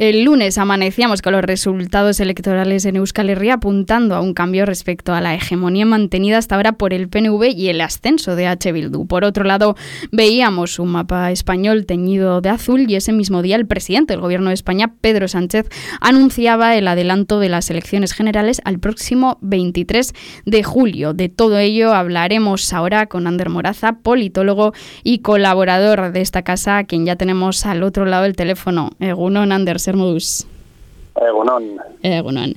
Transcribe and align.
El 0.00 0.24
lunes 0.24 0.56
amanecíamos 0.56 1.20
con 1.20 1.34
los 1.34 1.42
resultados 1.42 2.20
electorales 2.20 2.86
en 2.86 2.96
Euskal 2.96 3.28
Herria 3.28 3.56
apuntando 3.56 4.14
a 4.14 4.22
un 4.22 4.32
cambio 4.32 4.64
respecto 4.64 5.12
a 5.12 5.20
la 5.20 5.34
hegemonía 5.34 5.84
mantenida 5.84 6.38
hasta 6.38 6.54
ahora 6.54 6.72
por 6.72 6.94
el 6.94 7.10
PNV 7.10 7.50
y 7.54 7.68
el 7.68 7.82
ascenso 7.82 8.34
de 8.34 8.46
H. 8.46 8.72
Bildu. 8.72 9.06
Por 9.06 9.24
otro 9.24 9.44
lado, 9.44 9.76
veíamos 10.10 10.78
un 10.78 10.88
mapa 10.88 11.30
español 11.30 11.84
teñido 11.84 12.40
de 12.40 12.48
azul 12.48 12.86
y 12.88 12.96
ese 12.96 13.12
mismo 13.12 13.42
día 13.42 13.56
el 13.56 13.66
presidente 13.66 14.14
del 14.14 14.22
Gobierno 14.22 14.48
de 14.48 14.54
España, 14.54 14.94
Pedro 15.02 15.28
Sánchez, 15.28 15.68
anunciaba 16.00 16.76
el 16.76 16.88
adelanto 16.88 17.38
de 17.38 17.50
las 17.50 17.68
elecciones 17.68 18.14
generales 18.14 18.62
al 18.64 18.78
próximo 18.78 19.36
23 19.42 20.14
de 20.46 20.62
julio. 20.62 21.12
De 21.12 21.28
todo 21.28 21.58
ello 21.58 21.92
hablaremos 21.92 22.72
ahora 22.72 23.04
con 23.04 23.26
Ander 23.26 23.50
Moraza, 23.50 23.98
politólogo 23.98 24.72
y 25.04 25.18
colaborador 25.18 26.10
de 26.10 26.22
esta 26.22 26.40
casa, 26.40 26.84
quien 26.84 27.04
ya 27.04 27.16
tenemos 27.16 27.66
al 27.66 27.82
otro 27.82 28.06
lado 28.06 28.22
del 28.22 28.34
teléfono. 28.34 28.92
Egunon, 28.98 29.52
Ander, 29.90 29.90
Sermodus. 29.90 30.46
Egunon. 31.16 31.78
Egunon. 32.02 32.56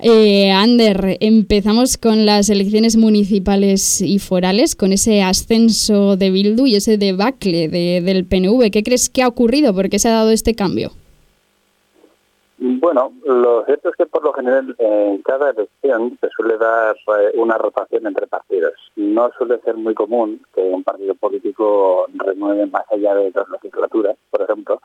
Eh, 0.00 0.50
Ander, 0.50 1.16
empezamos 1.20 1.96
con 1.96 2.26
las 2.26 2.50
elecciones 2.50 2.96
municipales 2.96 4.00
y 4.00 4.18
forales, 4.18 4.74
con 4.74 4.92
ese 4.92 5.22
ascenso 5.22 6.16
de 6.16 6.30
Bildu 6.30 6.66
y 6.66 6.76
ese 6.76 6.98
debacle 6.98 7.68
de, 7.68 8.02
del 8.02 8.24
PNV. 8.24 8.70
¿Qué 8.70 8.82
crees 8.82 9.08
que 9.08 9.22
ha 9.22 9.28
ocurrido? 9.28 9.74
¿Por 9.74 9.88
qué 9.88 9.98
se 9.98 10.08
ha 10.08 10.12
dado 10.12 10.30
este 10.30 10.54
cambio? 10.54 10.92
Bueno, 12.64 13.12
lo 13.24 13.64
cierto 13.64 13.88
es 13.88 13.96
que 13.96 14.06
por 14.06 14.22
lo 14.22 14.32
general 14.32 14.76
en 14.78 15.20
cada 15.22 15.50
elección 15.50 16.16
se 16.20 16.28
suele 16.28 16.56
dar 16.58 16.94
eh, 16.94 17.32
una 17.34 17.58
rotación 17.58 18.06
entre 18.06 18.28
partidos. 18.28 18.74
No 18.94 19.32
suele 19.36 19.58
ser 19.62 19.74
muy 19.76 19.94
común 19.94 20.40
que 20.54 20.60
un 20.60 20.84
partido 20.84 21.16
político 21.16 22.06
renueve 22.14 22.66
más 22.66 22.84
allá 22.92 23.16
de 23.16 23.32
dos 23.32 23.48
legislaturas, 23.50 24.16
por 24.30 24.42
ejemplo. 24.42 24.80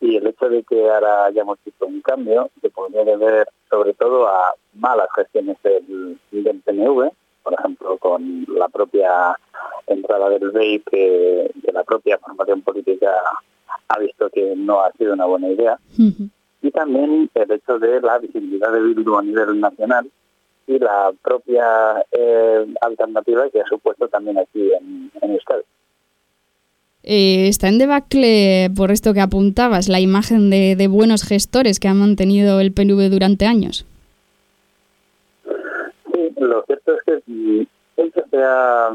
Y 0.00 0.16
el 0.16 0.26
hecho 0.26 0.48
de 0.48 0.64
que 0.64 0.90
ahora 0.90 1.26
hayamos 1.26 1.58
visto 1.64 1.86
un 1.86 2.00
cambio 2.00 2.50
se 2.60 2.70
podría 2.70 3.04
deber 3.04 3.46
sobre 3.70 3.94
todo 3.94 4.26
a 4.26 4.52
malas 4.74 5.06
gestiones 5.14 5.56
del, 5.62 6.18
del 6.32 6.60
PNV, 6.62 7.12
por 7.44 7.54
ejemplo, 7.54 7.96
con 7.98 8.44
la 8.48 8.68
propia 8.68 9.38
entrada 9.86 10.30
del 10.30 10.50
BEI 10.50 10.80
que, 10.80 11.52
la 11.72 11.84
propia 11.84 12.18
formación 12.18 12.62
política 12.62 13.12
ha 13.88 13.98
visto 14.00 14.30
que 14.30 14.54
no 14.56 14.80
ha 14.80 14.90
sido 14.92 15.12
una 15.12 15.26
buena 15.26 15.48
idea 15.48 15.78
y 16.64 16.70
también 16.70 17.30
el 17.34 17.52
hecho 17.52 17.78
de 17.78 18.00
la 18.00 18.18
visibilidad 18.18 18.72
de 18.72 18.80
Bildu 18.80 19.18
a 19.18 19.22
nivel 19.22 19.60
nacional 19.60 20.10
y 20.66 20.78
la 20.78 21.12
propia 21.22 22.02
eh, 22.10 22.66
alternativa 22.80 23.50
que 23.50 23.60
ha 23.60 23.66
supuesto 23.66 24.08
también 24.08 24.38
aquí 24.38 24.72
en, 24.72 25.10
en 25.20 25.32
Euskadi. 25.32 25.62
Eh, 27.02 27.48
está 27.48 27.68
en 27.68 27.76
debacle, 27.76 28.70
por 28.74 28.90
esto 28.90 29.12
que 29.12 29.20
apuntabas, 29.20 29.90
la 29.90 30.00
imagen 30.00 30.48
de, 30.48 30.74
de, 30.74 30.88
buenos 30.88 31.22
gestores 31.22 31.78
que 31.78 31.88
ha 31.88 31.92
mantenido 31.92 32.60
el 32.60 32.72
PNV 32.72 33.10
durante 33.10 33.44
años. 33.44 33.84
Sí, 36.14 36.32
lo 36.38 36.64
cierto 36.64 36.94
es 36.94 37.02
que 37.04 37.66
siempre 37.94 38.24
se 38.30 38.42
ha 38.42 38.88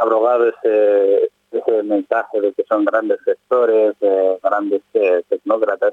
abrogado 0.00 0.48
ese, 0.48 1.30
ese 1.52 1.82
mensaje 1.82 2.40
de 2.40 2.54
que 2.54 2.64
son 2.64 2.86
grandes 2.86 3.20
gestores, 3.22 3.96
grandes 4.42 4.80
eh, 4.94 5.22
tecnócratas, 5.28 5.92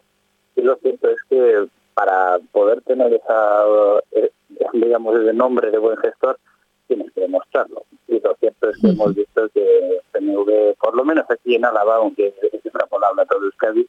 y 0.58 0.62
lo 0.62 0.76
cierto 0.78 1.10
es 1.10 1.24
que 1.30 1.68
para 1.94 2.40
poder 2.52 2.82
tener 2.82 3.14
esa, 3.14 3.64
eh, 4.12 4.32
digamos, 4.74 5.16
ese 5.20 5.34
nombre 5.34 5.72
de 5.72 5.78
buen 5.78 5.98
gestor, 5.98 6.38
tienes 6.88 7.12
que 7.14 7.22
demostrarlo. 7.22 7.84
Y 8.08 8.20
lo 8.20 8.36
cierto 8.36 8.70
es 8.70 8.78
que 8.80 8.90
hemos 8.90 9.16
visto 9.16 9.50
que 9.50 10.02
PNV, 10.12 10.76
por 10.80 10.96
lo 10.96 11.06
menos 11.06 11.26
aquí 11.30 11.56
en 11.56 11.66
Álava, 11.66 11.98
aunque 11.98 12.34
es 12.42 12.54
extrapolable 12.54 13.22
a 13.22 13.26
todo 13.26 13.46
Euskadi, 13.46 13.88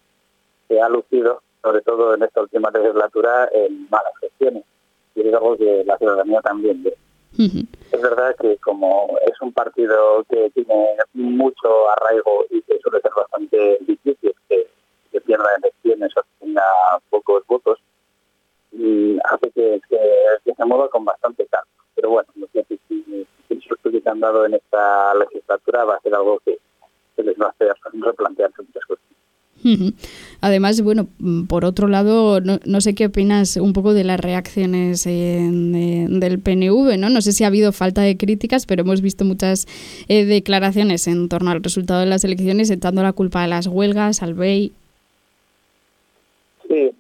se 0.69 0.81
ha 0.81 0.89
lucido, 0.89 1.43
sobre 1.63 1.81
todo 1.83 2.15
en 2.15 2.23
esta 2.23 2.43
última 2.43 2.71
legislatura, 2.71 3.49
en 3.53 3.89
malas 3.91 4.13
gestiones. 4.21 4.65
Y 5.15 5.27
es 5.27 5.35
algo 5.35 5.57
que 5.57 5.85
la 5.85 5.97
ciudadanía 5.97 6.41
también 6.43 6.83
ve. 6.83 6.95
Es 7.93 8.03
verdad 8.03 8.35
que 8.41 8.57
como 8.59 9.17
es 9.27 9.41
un 9.41 9.53
partido 9.53 10.25
que 10.29 10.51
tiene 10.51 10.97
mucho 11.15 11.89
arraigo 11.91 12.45
y 12.51 12.61
que 12.63 12.79
suele 12.81 13.01
ser 13.01 13.13
bastante 13.15 13.79
difícil 13.87 14.35
que 14.49 14.67
que 15.13 15.21
pierda 15.21 15.47
elecciones 15.57 16.13
o 16.17 16.23
tenga 16.41 16.63
pocos 17.11 17.47
votos, 17.47 17.79
hace 19.25 19.51
que, 19.53 19.81
se 20.45 20.65
mueva 20.65 20.89
con 20.89 21.05
bastante 21.05 21.47
calma. 21.47 21.71
Pero 21.95 22.11
bueno, 22.11 22.29
lo 22.37 22.47
que, 22.49 22.65
el 23.49 23.63
susto 23.63 23.91
que 23.91 24.01
se 24.01 24.09
han 24.09 24.21
dado 24.21 24.47
en 24.47 24.55
esta 24.55 25.15
legislatura 25.15 25.85
va 25.85 25.97
a 25.97 26.01
ser 26.01 26.15
algo 26.15 26.41
que, 26.45 26.59
les 27.23 27.37
va 27.37 27.47
a 27.47 27.51
hacer 27.51 27.75
replantearse 27.93 28.63
muchas 28.63 28.85
cosas. 28.85 29.05
Además, 30.41 30.81
bueno, 30.83 31.09
por 31.49 31.65
otro 31.65 31.89
lado, 31.89 32.41
no, 32.41 32.81
sé 32.81 32.95
qué 32.95 33.07
opinas 33.07 33.57
un 33.57 33.73
poco 33.73 33.93
de 33.93 34.05
las 34.05 34.21
reacciones 34.21 35.05
del 35.05 36.41
PNV, 36.43 36.97
¿no? 36.97 37.09
No 37.11 37.21
sé 37.21 37.33
si 37.33 37.45
ha 37.45 37.49
habido 37.49 37.73
falta 37.73 38.03
de 38.03 38.17
críticas, 38.17 38.67
pero 38.67 38.83
hemos 38.83 39.01
visto 39.01 39.25
muchas 39.25 39.67
eh, 40.07 40.25
declaraciones 40.25 41.09
en 41.09 41.29
torno 41.29 41.51
al 41.51 41.63
resultado 41.63 42.01
de 42.01 42.07
las 42.07 42.23
elecciones, 42.25 42.71
echando 42.71 43.03
la 43.03 43.13
culpa 43.13 43.43
a 43.43 43.49
las 43.49 43.67
huelgas, 43.67 44.23
al 44.23 44.35
BEI. 44.35 44.73
Sí, 46.69 46.95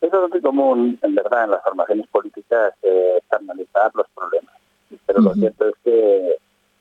es 0.00 0.12
muy 0.30 0.40
común, 0.40 0.98
en 1.02 1.14
verdad, 1.14 1.44
en 1.44 1.50
las 1.52 1.62
formaciones 1.62 2.06
políticas 2.08 2.74
eh, 2.82 3.14
externalizar 3.18 3.90
los 3.94 4.06
problemas. 4.14 4.54
Pero 5.06 5.20
lo 5.20 5.34
cierto 5.34 5.68
es 5.68 5.74
que 5.82 6.36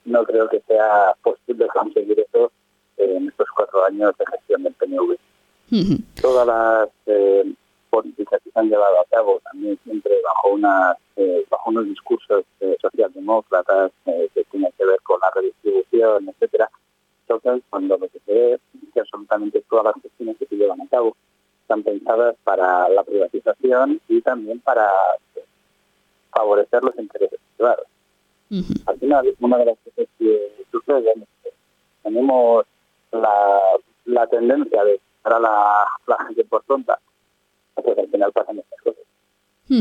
no 0.06 0.24
creo 0.26 0.50
que 0.50 0.62
sea 0.68 1.16
posible 1.24 1.68
conseguir 1.68 2.20
eso 2.20 2.52
en 2.98 3.30
estos 3.30 3.48
cuatro 3.56 3.86
años 3.86 4.14
de 4.18 4.26
gestión 4.26 4.64
del 4.64 4.74
PNV. 4.74 5.18
Todas 6.22 6.46
las 6.46 6.90
eh, 7.08 7.54
políticas 7.90 8.42
que 8.44 8.52
se 8.52 8.60
han 8.60 8.70
llevado 8.70 9.00
a 9.00 9.06
cabo 9.06 9.40
también 9.52 9.80
siempre 9.84 10.14
bajo 10.24 10.58
eh, 11.16 11.46
bajo 11.50 11.70
unos 11.70 11.86
discursos 11.86 12.44
eh, 12.60 12.76
socialdemócratas 12.82 13.92
eh, 14.06 14.30
que 14.34 14.44
tienen 14.46 14.72
que 14.78 14.86
ver 14.86 15.00
con 15.04 15.20
la 15.20 15.32
redistribución, 15.36 16.30
etcétera, 16.30 16.70
tocan 17.28 17.62
cuando 17.70 17.98
lo 17.98 18.08
que 18.08 18.20
se 18.20 18.34
ve 18.34 18.54
es 18.54 18.60
que 18.94 19.00
absolutamente 19.00 19.64
todas 19.70 19.86
las 19.86 19.94
cuestiones 20.02 20.38
que 20.38 20.46
se 20.48 20.56
llevan 20.56 20.82
a 20.82 20.88
cabo 20.88 21.16
están 21.62 21.84
pensadas 21.84 22.36
para 22.44 22.90
la 22.90 23.04
privatización 23.44 24.02
y 24.08 24.22
también 24.22 24.60
para 24.60 24.90
favorecer 26.32 26.84
los 26.84 26.98
intereses 26.98 27.40
privados. 27.56 27.88
Al 28.86 29.00
final, 29.00 29.36
una 29.40 29.58
de 29.58 29.66
las 29.66 29.78
cosas 29.80 30.08
que 30.20 30.66
sucede 30.72 31.12
es 31.12 31.28
que 31.44 31.50
tenemos 32.04 32.66
la, 33.12 33.60
la 34.06 34.28
tendencia 34.28 34.84
de 34.84 35.00
para 35.24 35.40
la, 35.40 35.88
la 36.06 36.18
gente 36.26 36.44
por 36.44 36.64
tonta, 36.64 37.00
pues 37.76 37.98
al 37.98 38.10
final 38.10 38.32
pasan 38.34 38.63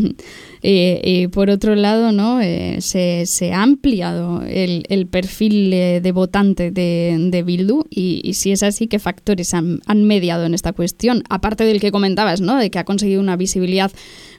cosas. 0.01 0.15
Eh, 0.65 1.29
por 1.35 1.51
otro 1.51 1.75
lado, 1.75 2.13
¿no? 2.13 2.41
Eh, 2.41 2.77
se, 2.81 3.53
ha 3.53 3.65
ampliado 3.65 4.43
el, 4.47 5.09
perfil 5.11 5.73
de 5.73 6.13
votante 6.13 6.71
de, 6.71 7.43
Bildu 7.45 7.83
y, 7.91 8.35
si 8.35 8.53
es 8.53 8.63
así, 8.63 8.87
¿qué 8.87 9.01
factores 9.01 9.55
han, 9.55 9.81
mediado 10.05 10.45
en 10.45 10.55
esta 10.55 10.73
cuestión? 10.73 11.25
Aparte 11.29 11.65
del 11.65 11.81
que 11.81 11.91
comentabas, 11.91 12.41
¿no? 12.41 12.57
De 12.57 12.71
que 12.71 12.79
ha 12.79 12.85
conseguido 12.85 13.21
una 13.21 13.35
visibilidad 13.35 13.91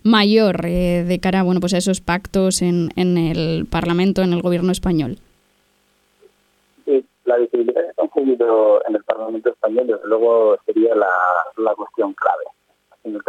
mayor 0.03 0.65
eh, 0.65 1.03
de 1.05 1.19
cara 1.19 1.43
bueno, 1.43 1.59
pues 1.59 1.73
a 1.73 1.77
esos 1.79 1.99
pactos 1.99 2.61
en, 2.61 2.89
el 2.95 3.65
Parlamento, 3.65 4.21
en 4.21 4.31
el 4.31 4.41
gobierno 4.41 4.71
español. 4.71 5.17
Sí, 6.85 7.03
la 7.25 7.35
visibilidad 7.35 7.81
que 7.81 8.01
ha 8.01 8.21
en 8.87 8.95
el 8.95 9.03
Parlamento 9.03 9.49
español, 9.49 9.87
desde 9.87 10.07
luego, 10.07 10.57
sería 10.65 10.95
la, 10.95 11.11
la 11.57 11.75
cuestión 11.75 12.13
clave. 12.13 12.43
Al 12.91 12.97
fin 12.99 13.19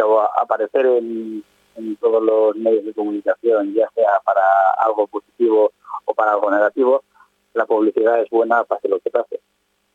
aparecer 0.41 0.85
en 0.85 1.43
en 1.75 1.95
todos 1.97 2.23
los 2.23 2.55
medios 2.55 2.85
de 2.85 2.93
comunicación, 2.93 3.73
ya 3.73 3.89
sea 3.95 4.19
para 4.23 4.41
algo 4.79 5.07
positivo 5.07 5.71
o 6.05 6.13
para 6.13 6.33
algo 6.33 6.51
negativo, 6.51 7.03
la 7.53 7.65
publicidad 7.65 8.21
es 8.21 8.29
buena, 8.29 8.63
pase 8.63 8.87
lo 8.87 8.99
que 8.99 9.09
pase. 9.09 9.39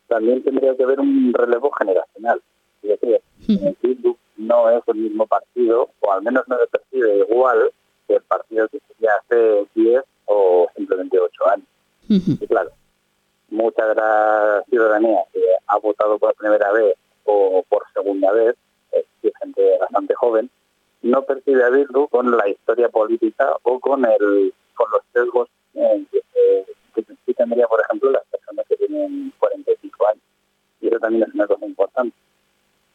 También 0.07 0.43
tendría 0.43 0.75
que 0.75 0.83
haber 0.83 0.99
un 0.99 1.33
relevo 1.33 1.71
generacional. 1.71 2.41
Es 2.81 2.99
decir, 2.99 3.21
el 3.47 4.15
no 4.37 4.69
es 4.69 4.83
el 4.87 4.95
mismo 4.95 5.27
partido, 5.27 5.89
o 5.99 6.11
al 6.11 6.23
menos 6.23 6.43
no 6.47 6.57
se 6.57 6.67
percibe 6.67 7.19
igual 7.19 7.71
que 8.07 8.15
el 8.15 8.21
partido 8.23 8.67
que 8.69 8.79
sería 8.87 9.15
hace 9.15 9.67
10 9.75 10.03
o 10.25 10.67
simplemente 10.75 11.19
8 11.19 11.47
años. 11.49 11.67
Y 12.09 12.47
claro, 12.47 12.71
mucha 13.49 13.85
de 13.85 13.95
la 13.95 14.63
ciudadanía 14.69 15.23
que 15.31 15.41
ha 15.67 15.77
votado 15.77 16.17
por 16.17 16.33
primera 16.35 16.71
vez 16.71 16.95
o 17.25 17.63
por 17.69 17.83
segunda 17.93 18.31
vez, 18.31 18.55
es 18.91 19.05
gente 19.39 19.77
bastante 19.79 20.13
joven, 20.15 20.49
no 21.51 21.57
percibe 21.57 21.63
a 21.63 21.69
Bildu 21.69 22.07
con 22.07 22.37
la 22.37 22.47
historia 22.47 22.89
política 22.89 23.55
o 23.63 23.79
con 23.79 24.05
el 24.05 24.53
con 24.75 24.89
los 24.91 25.01
sesgos 25.13 25.49
eh, 25.73 26.05
que, 26.11 27.03
que, 27.25 27.33
tendría, 27.33 27.67
por 27.67 27.81
ejemplo, 27.81 28.11
las 28.11 28.23
personas 28.25 28.65
que 28.67 28.77
tienen 28.77 29.33
45 29.39 30.07
años. 30.07 30.23
Y 30.81 30.87
eso 30.87 30.99
también 30.99 31.23
es 31.23 31.33
una 31.33 31.47
cosa 31.47 31.65
importante. 31.65 32.15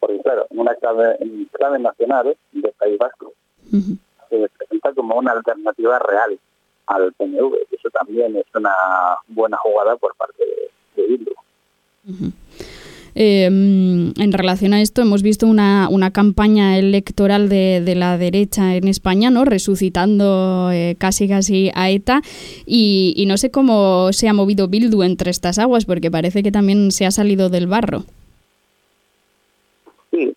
Porque, 0.01 0.21
claro, 0.23 0.47
una 0.51 0.75
clave, 0.75 1.17
en 1.21 1.45
clave 1.53 1.79
nacional 1.79 2.37
del 2.53 2.73
País 2.73 2.99
Vasco 2.99 3.33
se 4.29 4.49
presenta 4.59 4.93
como 4.93 5.17
una 5.17 5.33
alternativa 5.33 5.99
real 6.01 6.39
al 6.87 7.13
PNV. 7.13 7.57
Eso 7.71 7.91
también 7.91 8.37
es 8.37 8.47
una 8.55 8.75
buena 9.29 9.57
jugada 9.59 9.97
por 9.97 10.15
parte 10.17 10.45
de, 10.45 11.03
de 11.03 11.09
Bildu. 11.09 11.33
Em, 13.19 14.13
en 14.21 14.33
relación 14.33 14.75
a 14.75 14.83
esto, 14.83 15.01
hemos 15.01 15.23
visto 15.23 15.47
una, 15.47 15.89
una 15.91 16.11
campaña 16.11 16.79
electoral 16.79 17.49
de, 17.49 17.81
de, 17.83 17.95
la 17.95 18.19
derecha 18.19 18.77
en 18.77 18.89
España, 18.89 19.31
¿no? 19.31 19.47
Resucitando 19.47 20.71
eh, 20.71 20.97
casi 20.99 21.27
casi 21.27 21.71
a 21.75 21.89
ETA 21.89 22.21
y, 22.67 23.15
y 23.17 23.25
no 23.25 23.39
sé 23.39 23.51
cómo 23.51 24.13
se 24.13 24.29
ha 24.29 24.35
movido 24.35 24.69
Bildu 24.69 25.03
entre 25.03 25.31
estas 25.31 25.59
aguas, 25.59 25.87
porque 25.87 26.11
parece 26.11 26.43
que 26.43 26.53
también 26.53 26.93
se 26.93 27.07
ha 27.07 27.11
salido 27.11 27.49
del 27.49 27.67
barro. 27.67 28.05
Sí, 30.11 30.37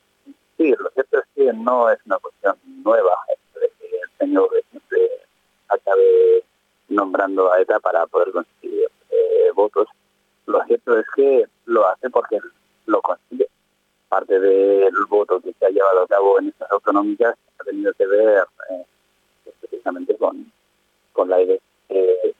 sí, 0.57 0.73
lo 0.79 0.89
cierto 0.91 1.19
es 1.19 1.25
que 1.35 1.51
no 1.51 1.89
es 1.89 1.99
una 2.05 2.17
cuestión 2.19 2.55
nueva 2.85 3.11
que 3.55 3.87
el 3.87 4.09
señor 4.19 4.49
siempre 4.71 5.01
acabe 5.67 6.45
nombrando 6.87 7.51
a 7.51 7.59
ETA 7.59 7.81
para 7.81 8.07
poder 8.07 8.31
conseguir 8.31 8.87
eh, 9.09 9.51
votos. 9.53 9.89
Lo 10.45 10.63
cierto 10.63 10.97
es 10.97 11.05
que 11.13 11.45
lo 11.65 11.85
hace 11.85 12.09
porque 12.09 12.39
lo 12.89 13.01
consigue. 13.01 13.47
Parte 14.09 14.39
del 14.39 14.93
voto 15.07 15.39
que 15.39 15.53
se 15.53 15.65
ha 15.65 15.69
llevado 15.69 16.03
a 16.03 16.07
cabo 16.07 16.39
en 16.39 16.49
estas 16.49 16.71
autonómicas 16.71 17.35
ha 17.59 17.63
tenido 17.63 17.93
que 17.93 18.07
ver 18.07 18.43
eh, 18.71 18.83
precisamente 19.59 20.15
con, 20.17 20.51
con 21.13 21.29
la 21.29 21.41
idea 21.41 21.59
de 21.89 22.35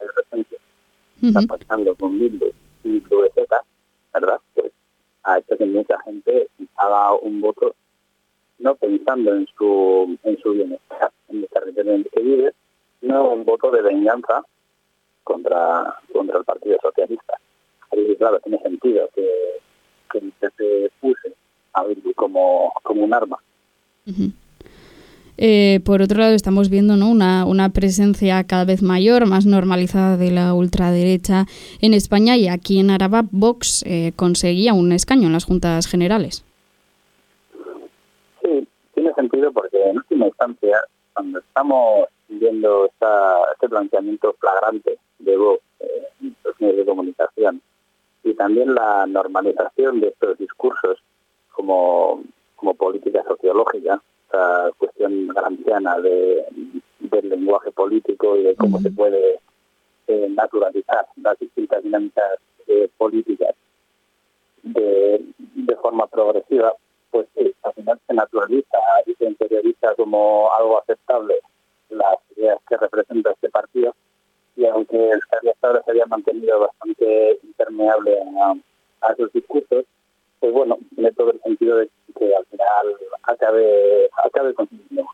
el 0.00 0.08
reciente. 0.16 0.56
Está 1.22 1.40
pasando 1.42 1.94
con 1.94 2.18
Bildu 2.18 2.52
y 2.84 3.00
Z, 3.00 3.64
¿verdad? 4.12 4.40
Pues 4.54 4.72
ha 5.22 5.38
hecho 5.38 5.56
que 5.56 5.66
mucha 5.66 6.00
gente 6.00 6.48
haga 6.76 7.14
un 7.14 7.40
voto 7.40 7.74
no 8.58 8.74
pensando 8.76 9.34
en 9.34 9.46
su 9.56 10.18
en 10.22 10.38
su 10.38 10.52
bienestar, 10.52 11.12
en 11.28 11.38
el 11.38 11.48
territorio 11.48 11.92
en 11.92 12.00
el 12.00 12.10
que 12.10 12.20
vive, 12.20 12.54
no 13.02 13.30
un 13.30 13.44
voto 13.44 13.70
de 13.70 13.82
venganza 13.82 14.44
contra 15.22 15.96
contra 16.12 16.38
el 16.38 16.44
Partido 16.44 16.78
Socialista. 16.82 17.38
Ahí, 17.92 18.16
claro, 18.16 18.40
tiene 18.40 18.58
sentido 18.62 19.08
que, 19.14 19.28
que 20.10 20.20
se 20.56 20.90
puse 21.00 21.34
a 21.74 21.84
Bildu 21.84 22.12
como, 22.14 22.72
como 22.82 23.04
un 23.04 23.14
arma. 23.14 23.38
Eh, 25.38 25.80
por 25.84 26.02
otro 26.02 26.20
lado, 26.20 26.34
estamos 26.34 26.68
viendo 26.68 26.96
¿no? 26.96 27.10
una, 27.10 27.46
una 27.46 27.70
presencia 27.70 28.44
cada 28.44 28.64
vez 28.64 28.82
mayor, 28.82 29.26
más 29.26 29.46
normalizada 29.46 30.16
de 30.16 30.30
la 30.30 30.54
ultraderecha 30.54 31.46
en 31.80 31.94
España 31.94 32.36
y 32.36 32.48
aquí 32.48 32.78
en 32.78 32.90
Araba 32.90 33.22
Vox 33.30 33.82
eh, 33.86 34.12
conseguía 34.16 34.74
un 34.74 34.92
escaño 34.92 35.26
en 35.26 35.32
las 35.32 35.44
juntas 35.44 35.86
generales. 35.86 36.44
Sí, 38.42 38.66
tiene 38.94 39.12
sentido 39.14 39.52
porque 39.52 39.82
en 39.82 39.96
última 39.96 40.26
instancia, 40.26 40.78
cuando 41.14 41.38
estamos 41.38 42.08
viendo 42.28 42.86
esta, 42.86 43.36
este 43.54 43.68
planteamiento 43.68 44.34
flagrante 44.38 44.98
de 45.18 45.36
Vox 45.36 45.62
eh, 45.80 46.06
en 46.20 46.36
los 46.44 46.60
medios 46.60 46.76
de 46.76 46.84
comunicación 46.84 47.62
y 48.24 48.34
también 48.34 48.74
la 48.74 49.06
normalización 49.06 50.00
de 50.00 50.08
estos 50.08 50.38
discursos 50.38 51.02
como, 51.52 52.22
como 52.56 52.74
política 52.74 53.22
sociológica, 53.24 54.00
esta 54.24 54.70
cuestión 54.78 55.28
grandiana 55.28 55.98
de, 55.98 56.46
del 57.00 57.28
lenguaje 57.28 57.72
político 57.72 58.36
y 58.36 58.44
de 58.44 58.54
cómo 58.54 58.78
se 58.80 58.90
puede 58.90 59.40
eh, 60.06 60.28
naturalizar 60.30 61.06
las 61.16 61.38
distintas 61.38 61.82
dinámicas 61.82 62.38
eh, 62.66 62.88
políticas 62.96 63.54
de, 64.62 65.24
de 65.36 65.76
forma 65.76 66.06
progresiva, 66.06 66.72
pues 67.10 67.26
sí, 67.36 67.52
al 67.62 67.74
final 67.74 68.00
se 68.06 68.14
naturaliza 68.14 68.78
y 69.06 69.14
se 69.14 69.24
interioriza 69.24 69.94
como 69.96 70.50
algo 70.52 70.80
aceptable 70.80 71.40
las 71.90 72.16
ideas 72.36 72.58
que 72.68 72.76
representa 72.76 73.32
este 73.32 73.50
partido 73.50 73.94
y 74.56 74.66
aunque 74.66 75.10
el 75.10 75.20
hasta 75.50 75.66
ahora 75.66 75.82
se 75.84 75.90
había 75.90 76.06
mantenido 76.06 76.60
bastante 76.60 77.38
impermeable 77.42 78.18
a, 78.40 78.54
a 79.06 79.16
sus 79.16 79.32
discursos, 79.32 79.84
pues 80.40 80.52
bueno, 80.52 80.78
tiene 80.94 81.12
todo 81.12 81.32
el 81.32 81.40
sentido 81.40 81.78
de 81.78 81.88
que 82.18 82.34
al 82.34 82.44
final 82.46 82.96
acabe, 83.22 84.10
acabe 84.24 84.54
consiguiendo. 84.54 85.06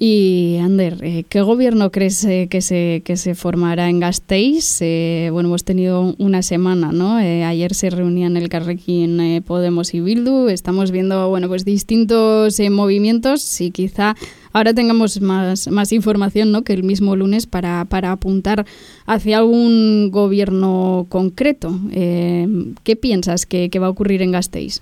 Y 0.00 0.58
Ander, 0.62 0.98
eh, 1.02 1.24
¿qué 1.28 1.42
gobierno 1.42 1.90
crees 1.90 2.24
eh, 2.24 2.46
que 2.48 2.60
se 2.60 3.02
que 3.04 3.16
se 3.16 3.34
formará 3.34 3.90
en 3.90 3.98
Gasteiz? 3.98 4.80
Eh, 4.80 5.28
bueno, 5.32 5.48
hemos 5.48 5.64
tenido 5.64 6.14
una 6.18 6.42
semana, 6.42 6.92
¿no? 6.92 7.16
ayer 7.16 7.74
se 7.74 7.90
reunían 7.90 8.36
el 8.36 8.48
Carrequín 8.48 9.42
Podemos 9.44 9.94
y 9.94 10.00
Bildu. 10.00 10.50
Estamos 10.50 10.92
viendo, 10.92 11.28
bueno, 11.30 11.48
pues 11.48 11.64
distintos 11.64 12.60
movimientos 12.70 13.60
y 13.60 13.72
quizá 13.72 14.14
ahora 14.52 14.72
tengamos 14.72 15.20
más, 15.20 15.66
más 15.66 15.92
información, 15.92 16.52
¿no? 16.52 16.62
Que 16.62 16.74
el 16.74 16.84
mismo 16.84 17.16
lunes 17.16 17.48
para, 17.48 17.84
para 17.84 18.12
apuntar 18.12 18.66
hacia 19.04 19.38
algún 19.38 20.12
gobierno 20.12 21.06
concreto. 21.08 21.72
¿Qué 21.90 22.96
piensas 23.00 23.46
que, 23.46 23.68
va 23.80 23.88
a 23.88 23.90
ocurrir 23.90 24.22
en 24.22 24.30
Gasteiz? 24.30 24.80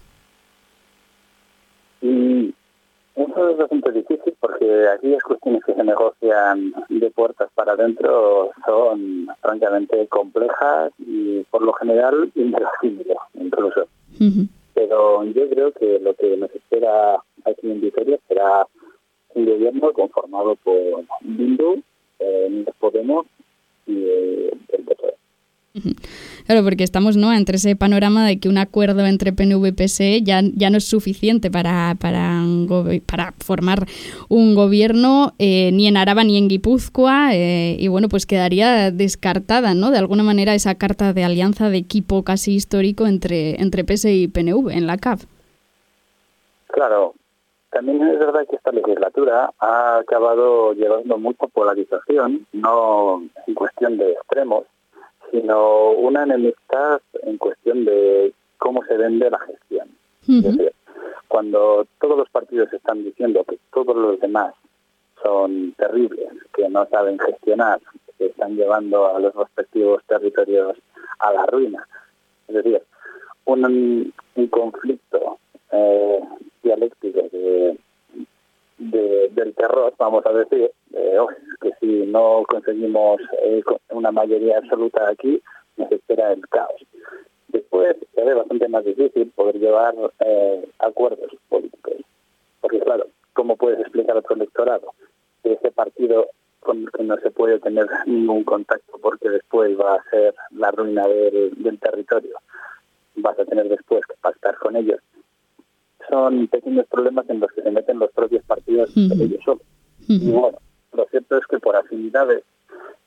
Mm, 2.02 2.50
porque 4.66 4.88
aquellas 4.88 5.22
cuestiones 5.22 5.64
que 5.64 5.74
se 5.74 5.84
negocian 5.84 6.74
de 6.88 7.10
puertas 7.10 7.48
para 7.54 7.72
adentro 7.72 8.50
son 8.64 9.28
francamente 9.40 10.06
complejas 10.08 10.92
y 10.98 11.42
por 11.50 11.62
lo 11.62 11.72
general 11.74 12.30
imposibles 12.34 13.16
incluso. 13.34 13.86
Pero 14.74 15.24
yo 15.24 15.48
creo 15.48 15.72
que 15.72 15.98
lo 16.00 16.14
que 16.14 16.36
nos 16.36 16.50
espera 16.54 17.16
aquí 17.44 17.70
en 17.70 17.80
Vitoria 17.80 18.18
será 18.28 18.66
un 19.34 19.44
gobierno 19.44 19.92
conformado 19.92 20.56
por 20.56 21.04
Bindu, 21.20 21.82
eh, 22.18 22.64
Podemos 22.78 23.26
y 23.86 24.04
eh, 24.04 24.50
el 24.68 24.84
PSOE. 24.84 25.15
Claro, 26.46 26.62
porque 26.62 26.84
estamos 26.84 27.16
¿no? 27.16 27.32
entre 27.32 27.56
ese 27.56 27.76
panorama 27.76 28.26
de 28.26 28.38
que 28.38 28.48
un 28.48 28.58
acuerdo 28.58 29.04
entre 29.06 29.32
PNV 29.32 29.66
y 29.66 29.72
PSE 29.72 30.22
ya, 30.22 30.40
ya 30.42 30.70
no 30.70 30.78
es 30.78 30.84
suficiente 30.84 31.50
para, 31.50 31.96
para, 32.00 32.42
para 33.06 33.32
formar 33.44 33.86
un 34.28 34.54
gobierno 34.54 35.34
eh, 35.38 35.70
ni 35.72 35.88
en 35.88 35.96
Araba 35.96 36.24
ni 36.24 36.38
en 36.38 36.48
Guipúzcoa 36.48 37.34
eh, 37.34 37.76
y 37.78 37.88
bueno, 37.88 38.08
pues 38.08 38.26
quedaría 38.26 38.90
descartada 38.90 39.74
¿no? 39.74 39.90
de 39.90 39.98
alguna 39.98 40.22
manera 40.22 40.54
esa 40.54 40.76
carta 40.76 41.12
de 41.12 41.24
alianza 41.24 41.68
de 41.68 41.78
equipo 41.78 42.22
casi 42.22 42.54
histórico 42.54 43.06
entre, 43.06 43.60
entre 43.60 43.84
PSE 43.84 44.12
y 44.12 44.28
PNV 44.28 44.70
en 44.70 44.86
la 44.86 44.96
CAF. 44.98 45.24
Claro, 46.68 47.14
también 47.70 48.02
es 48.02 48.18
verdad 48.18 48.46
que 48.48 48.56
esta 48.56 48.70
legislatura 48.70 49.50
ha 49.58 49.98
acabado 49.98 50.72
llevando 50.74 51.18
mucha 51.18 51.46
polarización, 51.46 52.46
no 52.52 53.22
en 53.46 53.54
cuestión 53.54 53.98
de 53.98 54.12
extremos, 54.12 54.64
sino 55.40 55.90
una 55.90 56.22
enemistad 56.22 57.00
en 57.22 57.36
cuestión 57.36 57.84
de 57.84 58.32
cómo 58.56 58.82
se 58.84 58.96
vende 58.96 59.30
la 59.30 59.38
gestión. 59.40 59.88
Es 60.22 60.42
decir, 60.42 60.72
cuando 61.28 61.86
todos 62.00 62.16
los 62.16 62.30
partidos 62.30 62.72
están 62.72 63.04
diciendo 63.04 63.44
que 63.44 63.58
todos 63.72 63.94
los 63.94 64.18
demás 64.20 64.54
son 65.22 65.72
terribles, 65.72 66.28
que 66.54 66.68
no 66.68 66.86
saben 66.86 67.18
gestionar, 67.18 67.80
que 68.18 68.26
están 68.26 68.56
llevando 68.56 69.14
a 69.14 69.20
los 69.20 69.34
respectivos 69.34 70.02
territorios 70.06 70.76
a 71.18 71.32
la 71.32 71.46
ruina. 71.46 71.86
Es 72.48 72.54
decir, 72.56 72.82
un, 73.44 74.12
un 74.34 74.46
conflicto 74.48 75.38
eh, 75.70 76.20
dialéctico 76.62 77.28
de, 77.30 77.78
del 79.36 79.54
terror, 79.54 79.94
vamos 79.98 80.24
a 80.26 80.32
decir, 80.32 80.72
que 81.60 81.70
si 81.80 82.06
no 82.06 82.42
conseguimos 82.48 83.20
eh, 83.42 83.62
una 83.90 84.10
mayoría 84.10 84.58
absoluta 84.58 85.08
aquí, 85.08 85.40
nos 85.76 85.92
espera 85.92 86.32
el 86.32 86.46
caos. 86.48 86.84
Después 87.48 87.96
ve 88.16 88.34
bastante 88.34 88.68
más 88.68 88.84
difícil 88.84 89.30
poder 89.30 89.58
llevar 89.58 89.94
eh, 90.20 90.68
acuerdos 90.78 91.30
políticos. 91.48 91.94
Porque 92.60 92.80
claro, 92.80 93.06
¿cómo 93.34 93.56
puedes 93.56 93.80
explicar 93.80 94.16
a 94.16 94.22
tu 94.22 94.34
electorado 94.34 94.94
que 95.42 95.52
ese 95.52 95.70
partido 95.70 96.28
con 96.60 96.82
el 96.82 96.90
que 96.90 97.04
no 97.04 97.16
se 97.18 97.30
puede 97.30 97.60
tener 97.60 97.86
ningún 98.06 98.42
contacto 98.42 98.98
porque 99.00 99.28
después 99.28 99.78
va 99.78 99.94
a 99.96 100.10
ser 100.10 100.34
la 100.50 100.70
ruina 100.70 101.06
del, 101.06 101.62
del 101.62 101.78
territorio? 101.78 102.38
Vas 103.16 103.38
a 103.38 103.44
tener 103.44 103.68
después 103.68 104.04
que 104.06 104.14
pactar 104.20 104.56
con 104.58 104.76
ellos 104.76 105.00
son 106.08 106.48
pequeños 106.48 106.86
problemas 106.86 107.28
en 107.28 107.40
los 107.40 107.50
que 107.52 107.62
se 107.62 107.70
meten 107.70 107.98
los 107.98 108.10
propios 108.12 108.44
partidos 108.44 108.90
ellos 108.96 109.42
solos. 109.44 109.62
Y 110.08 110.30
bueno, 110.30 110.58
lo 110.92 111.06
cierto 111.06 111.36
es 111.36 111.46
que 111.46 111.58
por 111.58 111.76
afinidades, 111.76 112.44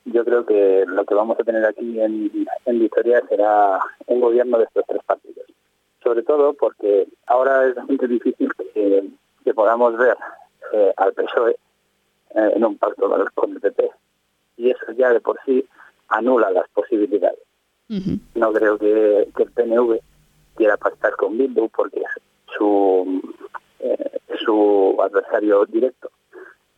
yo 0.05 0.25
creo 0.25 0.45
que 0.45 0.85
lo 0.87 1.05
que 1.05 1.15
vamos 1.15 1.39
a 1.39 1.43
tener 1.43 1.65
aquí 1.65 1.99
en, 1.99 2.31
en 2.65 2.79
Vitoria 2.79 3.21
será 3.27 3.79
un 4.07 4.19
gobierno 4.21 4.57
de 4.57 4.65
estos 4.65 4.83
tres 4.87 5.01
partidos. 5.05 5.45
Sobre 6.03 6.23
todo 6.23 6.53
porque 6.53 7.07
ahora 7.27 7.67
es 7.67 7.75
bastante 7.75 8.07
difícil 8.07 8.51
que, 8.73 9.09
que 9.43 9.53
podamos 9.53 9.97
ver 9.97 10.17
eh, 10.73 10.93
al 10.97 11.13
PSOE 11.13 11.51
eh, 11.51 12.51
en 12.55 12.65
un 12.65 12.77
pacto 12.77 13.09
con 13.33 13.51
el 13.51 13.59
PP. 13.59 13.89
Y 14.57 14.71
eso 14.71 14.91
ya 14.97 15.13
de 15.13 15.19
por 15.19 15.39
sí 15.45 15.65
anula 16.09 16.51
las 16.51 16.67
posibilidades. 16.69 17.39
No 18.35 18.53
creo 18.53 18.77
que, 18.77 19.29
que 19.35 19.43
el 19.43 19.51
PNV 19.51 19.99
quiera 20.55 20.77
pactar 20.77 21.15
con 21.15 21.37
Bildu 21.37 21.69
porque 21.69 22.03
su, 22.57 23.21
eh, 23.79 24.19
su 24.43 24.97
adversario 25.01 25.65
directo. 25.65 26.11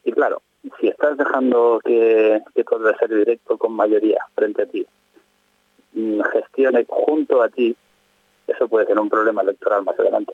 Y 0.04 0.12
claro, 0.12 0.42
si 0.80 0.88
estás 0.88 1.18
dejando 1.18 1.80
que, 1.84 2.42
que 2.56 2.64
tu 2.64 2.76
adversario 2.76 3.18
directo 3.18 3.58
con 3.58 3.74
mayoría 3.74 4.26
frente 4.36 4.64
a 4.64 4.66
ti 4.66 4.86
gestione 6.32 6.86
junto 6.88 7.42
a 7.42 7.50
ti, 7.50 7.76
eso 8.48 8.68
puede 8.68 8.86
ser 8.86 9.00
un 9.00 9.10
problema 9.10 9.42
electoral 9.42 9.84
más 9.84 10.00
adelante. 10.00 10.34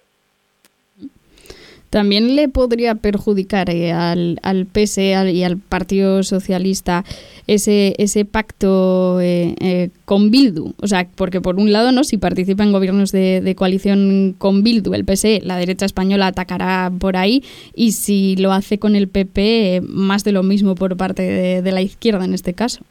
También 1.89 2.36
le 2.36 2.50
podría 2.50 2.96
perjudicar 2.96 3.70
eh, 3.70 3.94
al, 3.94 4.39
al 4.44 4.65
PSE 4.65 5.32
y 5.32 5.44
al 5.44 5.58
Partido 5.58 6.22
Socialista 6.24 7.06
ese, 7.48 7.96
ese 7.98 8.25
pacto 8.25 9.20
eh, 9.22 9.56
eh, 9.62 9.89
con 10.06 10.29
Bildu. 10.29 10.74
O 10.82 10.88
sea, 10.88 11.08
porque 11.15 11.39
por 11.39 11.56
un 11.56 11.72
lado, 11.72 11.91
no 11.91 12.03
si 12.03 12.17
participa 12.17 12.63
en 12.63 12.74
gobiernos 12.74 13.12
de, 13.12 13.56
coalición 13.58 14.36
con 14.38 14.63
Bildu, 14.63 14.94
el 14.94 15.06
PSE, 15.06 15.41
la 15.44 15.58
derecha 15.58 15.86
española 15.86 16.27
atacará 16.27 16.91
por 17.00 17.15
ahí, 17.15 17.44
y 17.74 17.94
si 17.94 18.36
lo 18.36 18.51
hace 18.51 18.77
con 18.77 18.96
el 18.96 19.08
PP, 19.08 19.82
más 19.88 20.24
de 20.24 20.34
lo 20.34 20.44
mismo 20.44 20.75
por 20.75 20.98
parte 20.98 21.62
de, 21.62 21.72
la 21.72 21.82
izquierda 21.82 22.25
en 22.25 22.34
este 22.34 22.53
caso. 22.53 22.82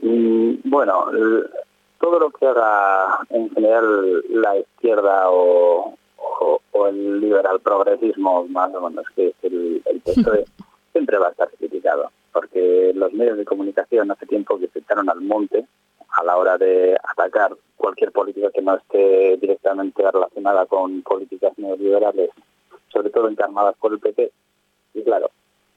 Mm, 0.00 0.54
bueno, 0.64 1.06
todo 2.00 2.18
lo 2.18 2.30
que 2.30 2.46
haga 2.46 3.20
en 3.30 3.50
general 3.50 4.22
la 4.30 4.58
izquierda 4.58 5.30
o, 5.30 5.94
o, 6.40 6.86
el 6.86 7.20
liberal 7.20 7.60
progresismo, 7.60 8.46
más 8.48 8.74
o 8.74 8.88
menos, 8.88 9.06
que 9.14 9.34
el, 9.42 9.82
el 9.84 10.00
PSOE, 10.00 10.44
siempre 10.92 11.18
va 11.18 11.28
a 11.28 11.30
estar 11.30 11.50
criticado, 11.50 12.10
porque 12.32 12.92
los 12.94 13.12
medios 13.12 13.38
de 13.38 13.44
comunicación 13.44 14.10
hace 14.10 14.26
tiempo 14.26 14.58
que 14.58 14.68
se 14.68 14.80
echaron 14.80 15.08
al 15.08 15.20
monte 15.20 15.66
a 16.10 16.24
la 16.24 16.36
hora 16.36 16.58
de 16.58 16.96
atacar 17.02 17.56
cualquier 17.76 18.12
política 18.12 18.50
que 18.50 18.62
no 18.62 18.76
esté 18.76 19.36
directamente 19.38 20.02
relacionada 20.10 20.66
con 20.66 21.02
políticas 21.02 21.52
neoliberales, 21.56 22.30
sobre 22.92 23.10
todo 23.10 23.28
encarnadas 23.28 23.74
por 23.76 23.92
el 23.92 24.00
PP. 24.00 24.30
Y 24.94 25.02
claro, 25.02 25.30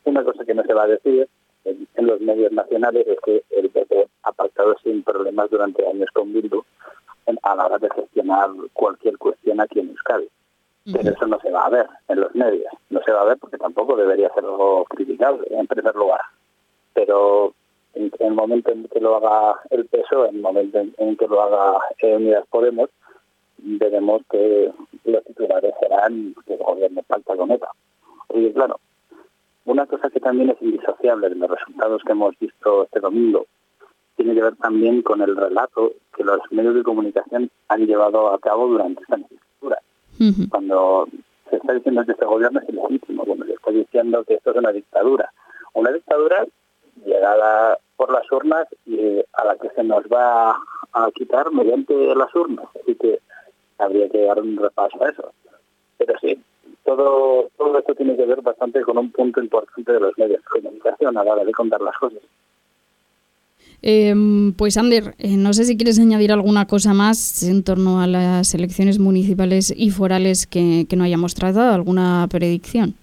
una 0.03 0.23
cosa 0.23 0.43
que 0.43 0.53
no 0.53 0.63
se 0.63 0.73
va 0.73 0.83
a 0.83 0.87
decir 0.87 1.27
en, 1.63 1.87
los 2.05 2.19
medios 2.19 2.51
nacionales 2.51 3.07
es 3.07 3.17
que 3.21 3.43
el 3.49 3.69
PP 3.69 4.07
ha 4.23 4.31
pactado 4.33 4.75
sin 4.83 5.03
problemas 5.03 5.49
durante 5.49 5.87
años 5.87 6.09
con 6.13 6.31
Bildu 6.33 6.63
a 7.41 7.55
la 7.55 7.65
hora 7.65 7.77
de 7.79 7.89
gestionar 7.89 8.49
cualquier 8.73 9.17
cuestión 9.17 9.61
aquí 9.61 9.79
en 9.79 9.89
Euskadi 9.89 10.27
pero 10.91 11.11
eso 11.11 11.25
no 11.25 11.39
se 11.39 11.51
va 11.51 11.65
a 11.65 11.69
ver 11.69 11.87
en 12.07 12.19
los 12.19 12.35
medios. 12.35 12.71
No 12.89 13.01
se 13.03 13.11
va 13.11 13.21
a 13.21 13.25
ver 13.25 13.37
porque 13.37 13.57
tampoco 13.57 13.95
debería 13.95 14.33
ser 14.33 14.43
algo 14.43 14.85
criticable 14.85 15.47
en 15.49 15.67
primer 15.67 15.95
lugar. 15.95 16.21
Pero 16.93 17.53
en, 17.93 18.11
el 18.19 18.33
momento 18.33 18.71
en 18.71 18.87
que 18.87 18.99
lo 18.99 19.15
haga 19.15 19.59
el 19.71 19.85
peso, 19.85 20.25
en 20.25 20.35
el 20.35 20.41
momento 20.41 20.79
en, 20.97 21.17
que 21.17 21.27
lo 21.27 21.41
haga 21.41 21.79
Unidas 22.03 22.45
Podemos, 22.49 22.89
veremos 23.57 24.21
que 24.29 24.71
los 25.05 25.23
titulares 25.23 25.73
serán 25.79 26.35
que 26.45 26.53
el 26.53 26.59
gobierno 26.63 27.01
falta 27.07 27.35
con 27.35 27.51
ETA. 27.51 27.69
Y 28.33 28.51
claro, 28.51 28.79
una 29.65 29.85
cosa 29.87 30.09
que 30.09 30.19
también 30.19 30.51
es 30.51 30.61
indisociable 30.61 31.29
de 31.29 31.35
los 31.35 31.49
resultados 31.49 32.03
que 32.03 32.11
hemos 32.11 32.37
visto 32.37 32.83
este 32.83 32.99
domingo 32.99 33.45
tiene 34.15 34.33
que 34.33 34.41
ver 34.41 34.55
también 34.55 35.01
con 35.01 35.21
el 35.21 35.35
relato 35.35 35.91
que 36.15 36.23
los 36.23 36.39
medios 36.51 36.75
de 36.75 36.83
comunicación 36.83 37.49
han 37.67 37.85
llevado 37.85 38.33
a 38.33 38.39
cabo 38.39 38.67
durante 38.67 39.01
esta 39.01 39.17
Cuando 40.49 41.07
se 41.49 41.57
está 41.57 41.73
diciendo 41.73 42.05
que 42.05 42.11
este 42.11 42.25
gobierno 42.25 42.59
es 42.59 42.69
ilegítimo, 42.69 43.25
cuando 43.25 43.45
se 43.45 43.53
está 43.53 43.71
diciendo 43.71 44.23
que 44.23 44.35
esto 44.35 44.51
es 44.51 44.57
una 44.57 44.71
dictadura. 44.71 45.31
Una 45.73 45.91
dictadura 45.91 46.45
llegada 47.05 47.77
por 47.97 48.11
las 48.11 48.29
urnas 48.31 48.67
y 48.85 49.19
a 49.33 49.45
la 49.45 49.55
que 49.57 49.69
se 49.69 49.83
nos 49.83 50.03
va 50.05 50.57
a 50.93 51.11
quitar 51.13 51.51
mediante 51.51 51.93
las 52.15 52.33
urnas. 52.35 52.65
Así 52.81 52.95
que 52.95 53.19
habría 53.77 54.09
que 54.09 54.21
dar 54.21 54.39
un 54.41 54.57
repaso 54.57 55.03
a 55.03 55.09
eso. 55.09 55.31
Pero 55.97 56.13
sí, 56.19 56.39
todo, 56.83 57.49
todo 57.57 57.77
esto 57.79 57.95
tiene 57.95 58.15
que 58.15 58.25
ver 58.25 58.41
bastante 58.41 58.81
con 58.81 58.97
un 58.97 59.11
punto 59.11 59.41
importante 59.41 59.91
de 59.91 59.99
los 59.99 60.17
medios 60.17 60.41
de 60.41 60.61
comunicación 60.61 61.17
a 61.17 61.23
la 61.23 61.33
hora 61.33 61.43
de 61.43 61.51
contar 61.51 61.81
las 61.81 61.97
cosas. 61.97 62.21
Em, 63.81 64.53
pues 64.53 64.77
Ander, 64.77 65.15
eh, 65.19 65.37
no 65.37 65.53
sé 65.53 65.65
si 65.65 65.77
quieres 65.77 65.99
añadir 65.99 66.31
alguna 66.31 66.65
cosa 66.65 66.93
más 66.93 67.43
en 67.43 67.63
torno 67.63 68.01
a 68.01 68.07
las 68.07 68.53
elecciones 68.53 68.99
municipales 68.99 69.73
y 69.75 69.91
forales 69.91 70.47
que, 70.47 70.87
no 70.95 71.03
hayamos 71.03 71.35
tratado, 71.35 71.73
alguna 71.73 72.27
predicción. 72.29 72.95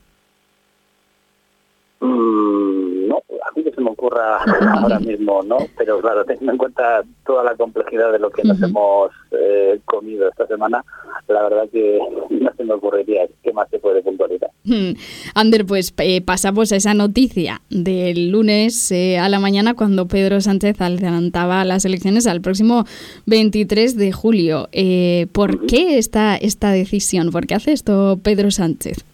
Mm, 2.01 3.09
no, 3.09 3.17
a 3.17 3.57
mí 3.57 3.63
que 3.63 3.71
se 3.71 3.81
me 3.81 3.92
ocurra 4.03 4.39
ahora 4.81 4.99
mismo, 4.99 5.43
¿no? 5.43 5.59
Pero 5.79 6.01
claro, 6.01 6.25
teniendo 6.25 6.53
en 6.53 6.59
cuenta 6.59 7.03
toda 7.25 7.45
la 7.45 7.55
complejidad 7.55 8.13
de 8.13 8.19
lo 8.19 8.31
que 8.31 8.43
nos 8.43 8.61
hemos 8.61 9.11
eh, 9.31 9.81
comido 9.85 10.29
esta 10.29 10.47
semana, 10.47 10.85
la 11.29 11.43
verdad 11.43 11.69
que 11.71 12.01
no 12.31 12.53
se 12.57 12.65
me 12.65 12.75
ocurriría 12.75 13.27
qué 13.43 13.53
más 13.53 13.69
se 13.71 13.79
puede 13.79 14.03
puntualizar. 14.03 14.51
Hmm. 14.65 14.93
Ander, 15.35 15.65
pues 15.65 15.95
eh, 15.99 16.21
pasamos 16.21 16.73
a 16.73 16.77
esa 16.77 16.95
noticia 16.95 17.63
del 17.71 18.31
lunes 18.31 18.91
eh, 18.91 19.19
a 19.19 19.29
la 19.29 19.39
mañana 19.39 19.75
cuando 19.75 20.09
Pedro 20.09 20.41
Sánchez 20.41 20.81
adelantaba 20.81 21.65
las 21.65 21.85
elecciones 21.85 22.27
al 22.27 22.41
próximo 22.41 22.85
23 23.27 23.97
de 23.97 24.13
julio. 24.13 24.69
Eh, 24.73 25.27
¿Por 25.33 25.67
qué 25.67 25.99
esta, 25.99 26.37
esta 26.37 26.71
decisión? 26.71 27.31
¿Por 27.31 27.47
qué 27.47 27.55
hace 27.55 27.73
esto 27.73 28.19
Pedro 28.23 28.51
Sánchez? 28.51 29.05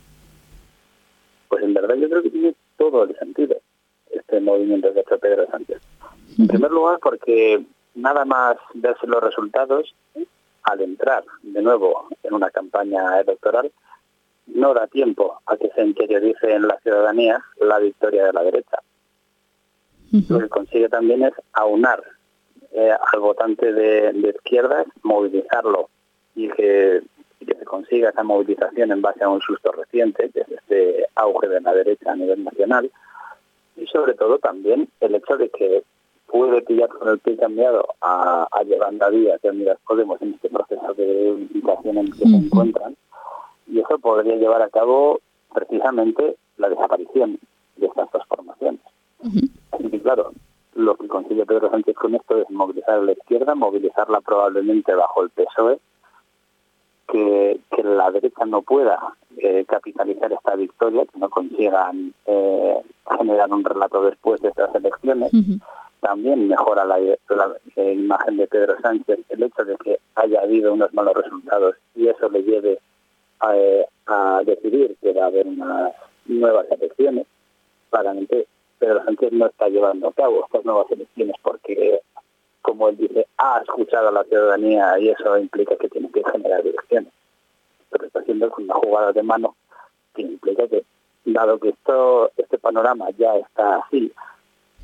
Pues 1.49 1.62
en 1.62 1.75
verdad 1.75 1.95
yo 1.97 2.09
creo 2.09 2.23
que 2.23 2.30
tiene 2.30 2.54
todo 2.76 3.04
el 3.04 3.16
sentido 3.18 3.57
este 4.28 4.40
movimiento 4.40 4.92
que 4.92 5.00
hace 5.00 5.16
Pedro 5.18 5.47
Sánchez. 5.50 5.80
En 6.38 6.49
primer 6.49 6.70
lugar 6.70 6.99
porque 7.02 7.64
nada 7.94 8.26
más 8.26 8.56
verse 8.75 9.06
los 9.06 9.23
resultados 9.23 9.94
al 10.64 10.82
entrar 10.82 11.25
de 11.42 11.62
nuevo 11.62 12.08
en 12.23 12.35
una 12.35 12.50
campaña 12.50 13.20
electoral, 13.20 13.73
no 14.47 14.75
da 14.75 14.87
tiempo 14.87 15.40
a 15.47 15.56
que 15.56 15.70
se 15.75 15.82
interiorice 15.82 16.52
en 16.52 16.68
la 16.68 16.78
ciudadanía 16.80 17.42
la 17.61 17.78
victoria 17.78 18.26
de 18.26 18.32
la 18.32 18.42
derecha. 18.42 18.78
Lo 20.28 20.38
que 20.38 20.49
consigue 20.49 20.88
también 20.88 21.23
es 21.23 21.32
aunar 21.52 22.02
eh, 22.73 22.92
al 23.12 23.20
votante 23.20 23.73
de, 23.73 24.35
izquierdas, 24.35 24.87
movilizarlo 25.02 25.88
y 26.35 26.49
que, 26.50 27.02
se 27.47 27.64
consiga 27.64 28.11
esa 28.11 28.25
movilización 28.25 28.92
en 28.92 29.00
base 29.00 29.25
a 29.25 29.28
un 29.28 29.40
susto 29.40 29.73
reciente, 29.73 30.30
que 30.30 30.40
es 30.40 30.49
este 30.49 31.06
auge 31.14 31.49
de 31.49 31.61
la 31.61 31.73
derecha 31.73 32.12
a 32.12 32.16
nivel 32.16 32.44
nacional, 32.44 32.90
y 33.78 33.87
sobre 33.87 34.14
todo 34.14 34.38
también 34.38 34.88
el 35.00 35.14
hecho 35.14 35.37
de 35.37 35.49
que 35.50 35.82
puede 36.26 36.62
pillar 36.62 36.88
con 36.90 37.08
el 37.08 37.18
pie 37.18 37.37
cambiado 37.37 37.87
a, 38.00 38.47
a 38.50 38.62
Yolanda 38.64 39.11
Díaz 39.11 39.40
de 39.40 39.50
Unidas 39.50 39.78
Podemos 39.87 40.20
en 40.20 40.35
este 40.35 40.50
proceso 40.50 40.94
de 40.94 41.32
unificación 41.32 41.99
en 41.99 42.06
que 42.12 42.28
se 42.28 42.37
encuentran 42.37 42.97
y 43.66 43.80
eso 43.80 43.99
podría 43.99 44.37
llevar 44.37 44.62
a 44.62 44.68
cabo 44.68 45.20
precisamente 45.54 46.37
la 46.56 46.68
desaparición 46.68 47.38
de 47.76 47.87
estas 47.87 48.11
dos 48.12 48.23
formaciones. 48.28 48.80
Así 49.73 49.90
que 49.90 50.00
claro, 50.00 50.32
lo 50.75 50.97
que 50.97 51.08
consigue 51.08 51.47
Pedro 51.47 51.70
Sánchez 51.70 51.97
con 51.97 52.14
esto 52.14 52.38
es 52.38 52.50
movilizar 52.50 52.99
a 52.99 53.02
la 53.02 53.12
izquierda, 53.12 53.54
movilizarla 53.54 54.20
probablemente 54.20 54.94
bajo 54.94 55.23
el 55.23 55.30
PSOE, 55.30 55.78
que, 57.10 57.60
que 57.74 57.82
la 57.82 58.10
derecha 58.10 58.44
no 58.44 58.62
pueda 58.62 58.98
eh, 59.38 59.64
capitalizar 59.66 60.32
esta 60.32 60.54
victoria, 60.56 61.06
que 61.06 61.18
no 61.18 61.30
consigan 61.30 62.12
eh, 62.26 62.76
generar 63.18 63.50
un 63.52 63.64
relato 63.64 64.02
después 64.04 64.40
de 64.40 64.48
estas 64.48 64.74
elecciones 64.74 65.32
también 66.00 66.48
mejora 66.48 66.84
la, 66.84 66.98
imagen 67.76 68.36
de 68.36 68.46
Pedro 68.46 68.76
Sánchez 68.80 69.20
el 69.28 69.42
hecho 69.42 69.64
de 69.64 69.76
que 69.76 69.98
haya 70.14 70.42
habido 70.42 70.72
unos 70.72 70.92
malos 70.94 71.14
resultados 71.14 71.76
y 71.94 72.08
eso 72.08 72.28
le 72.28 72.42
lleve 72.42 72.78
a, 73.40 74.42
decidir 74.44 74.96
que 75.00 75.12
va 75.12 75.24
a 75.24 75.26
haber 75.26 75.46
unas 75.46 75.92
nuevas 76.26 76.66
elecciones. 76.70 77.26
Claramente 77.90 78.46
Pedro 78.78 79.04
Sánchez 79.04 79.32
no 79.32 79.46
está 79.46 79.68
llevando 79.68 80.08
a 80.08 80.12
cabo 80.12 80.44
estas 80.44 80.64
nuevas 80.64 80.90
elecciones 80.90 81.36
porque, 81.42 82.00
como 82.68 82.90
él 82.90 82.98
dice, 82.98 83.26
ha 83.38 83.60
escuchado 83.60 84.08
a 84.08 84.12
la 84.12 84.25
ciudadanía 84.25 84.98
y 84.98 85.08
eso 85.08 85.38
implica 85.38 85.75
que 85.76 85.88
tiene 85.88 86.10
que 86.10 86.22
generar 86.30 86.60
elecciones. 86.60 87.12
Pero 87.90 88.04
está 88.04 88.20
haciendo 88.20 88.52
una 88.58 88.75
jugada 88.75 89.12
de 89.12 89.22
mano 89.22 89.56
que 90.14 90.22
implica 90.22 90.68
que, 90.68 90.84
dado 91.25 91.58
que 91.58 91.70
esto 91.70 92.30
este 92.37 92.58
panorama 92.58 93.06
ya 93.16 93.37
está 93.37 93.76
así, 93.76 94.12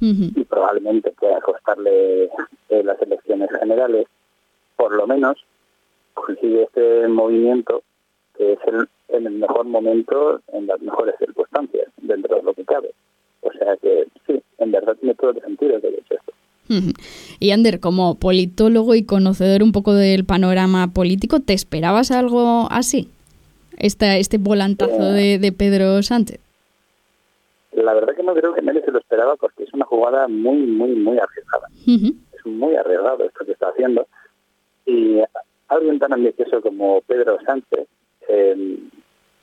y 0.01 0.45
probablemente 0.45 1.13
pueda 1.13 1.41
costarle 1.41 2.25
eh, 2.69 2.83
las 2.83 3.01
elecciones 3.01 3.51
generales, 3.59 4.07
por 4.77 4.95
lo 4.95 5.07
menos 5.07 5.43
consigue 6.13 6.65
este 6.65 7.09
movimiento 7.09 7.83
que 8.37 8.53
es 8.53 8.59
el, 8.67 8.89
en 9.09 9.27
el 9.27 9.35
mejor 9.35 9.65
momento, 9.65 10.41
en 10.49 10.67
las 10.67 10.81
mejores 10.81 11.15
circunstancias, 11.19 11.89
dentro 11.99 12.37
de 12.37 12.43
lo 12.43 12.53
que 12.53 12.65
cabe. 12.65 12.93
O 13.41 13.53
sea 13.53 13.77
que 13.77 14.09
sí, 14.27 14.43
en 14.59 14.73
verdad 14.73 14.97
tiene 14.97 15.15
todo 15.15 15.31
el 15.31 15.41
sentido 15.41 15.81
que 15.81 15.89
hecho 15.89 16.15
esto. 16.15 16.33
Y 17.41 17.51
Ander, 17.51 17.81
como 17.81 18.15
politólogo 18.17 18.95
y 18.95 19.05
conocedor 19.05 19.63
un 19.63 19.73
poco 19.73 19.95
del 19.95 20.25
panorama 20.25 20.89
político, 20.93 21.41
¿te 21.41 21.53
esperabas 21.53 22.11
algo 22.11 22.69
así? 22.71 23.09
Esta, 23.77 24.17
este 24.17 24.39
volantazo 24.39 25.13
de, 25.13 25.39
de 25.39 25.53
Pedro 25.53 26.03
Sánchez. 26.03 26.41
La 27.73 27.93
verdad 27.93 28.15
que 28.15 28.23
no 28.23 28.35
creo 28.35 28.55
que 28.55 28.63
nadie 28.63 28.83
se 28.83 28.93
lo 28.93 28.99
esperaba 28.99 29.37
porque 29.37 29.65
es 29.65 29.75
una 29.75 29.85
jugada 29.85 30.29
muy, 30.29 30.59
muy, 30.59 30.93
muy 30.93 31.19
arriesgada. 31.19 31.69
Es 31.87 32.47
muy 32.47 32.77
arriesgado 32.77 33.25
esto 33.25 33.45
que 33.45 33.53
está 33.53 33.69
haciendo. 33.69 34.07
Y 34.87 35.19
alguien 35.69 35.99
tan 35.99 36.13
ambicioso 36.13 36.61
como 36.61 37.01
Pedro 37.03 37.39
Sánchez 37.45 37.89
eh, 38.29 38.79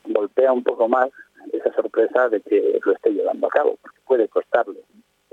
golpea 0.06 0.52
un 0.52 0.62
poco 0.62 0.88
más 0.88 1.10
esa 1.52 1.72
sorpresa 1.74 2.28
de 2.28 2.40
que 2.40 2.80
lo 2.84 2.92
esté 2.92 3.10
llevando 3.10 3.46
a 3.46 3.50
cabo, 3.50 3.76
porque 3.82 3.98
puede 4.06 4.28
costarle 4.28 4.80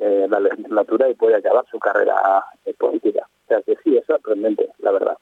eh, 0.01 0.27
la 0.29 0.39
legislatura 0.39 1.09
y 1.09 1.13
puede 1.15 1.35
acabar 1.35 1.65
su 1.69 1.79
carrera 1.79 2.43
eh, 2.65 2.73
política. 2.73 3.27
sorprendente, 4.07 4.69
la 4.79 4.91
verdad. 4.91 5.17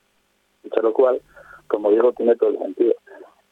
Dicho 0.63 0.81
lo 0.81 0.93
cual, 0.93 1.21
como 1.67 1.91
digo, 1.91 2.13
tiene 2.13 2.35
todo 2.35 2.49
el 2.49 2.57
sentido. 2.57 2.93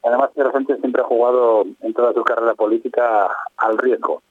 Además, 0.03 0.29
Pedro 0.35 0.51
Sánchez 0.51 0.79
siempre 0.79 1.01
ha 1.01 1.05
jugado 1.05 1.65
en 1.81 1.93
toda 1.93 2.13
su 2.13 2.23
carrera 2.23 2.53
política 2.53 3.27
al 3.57 3.77
riesgo. 3.77 4.21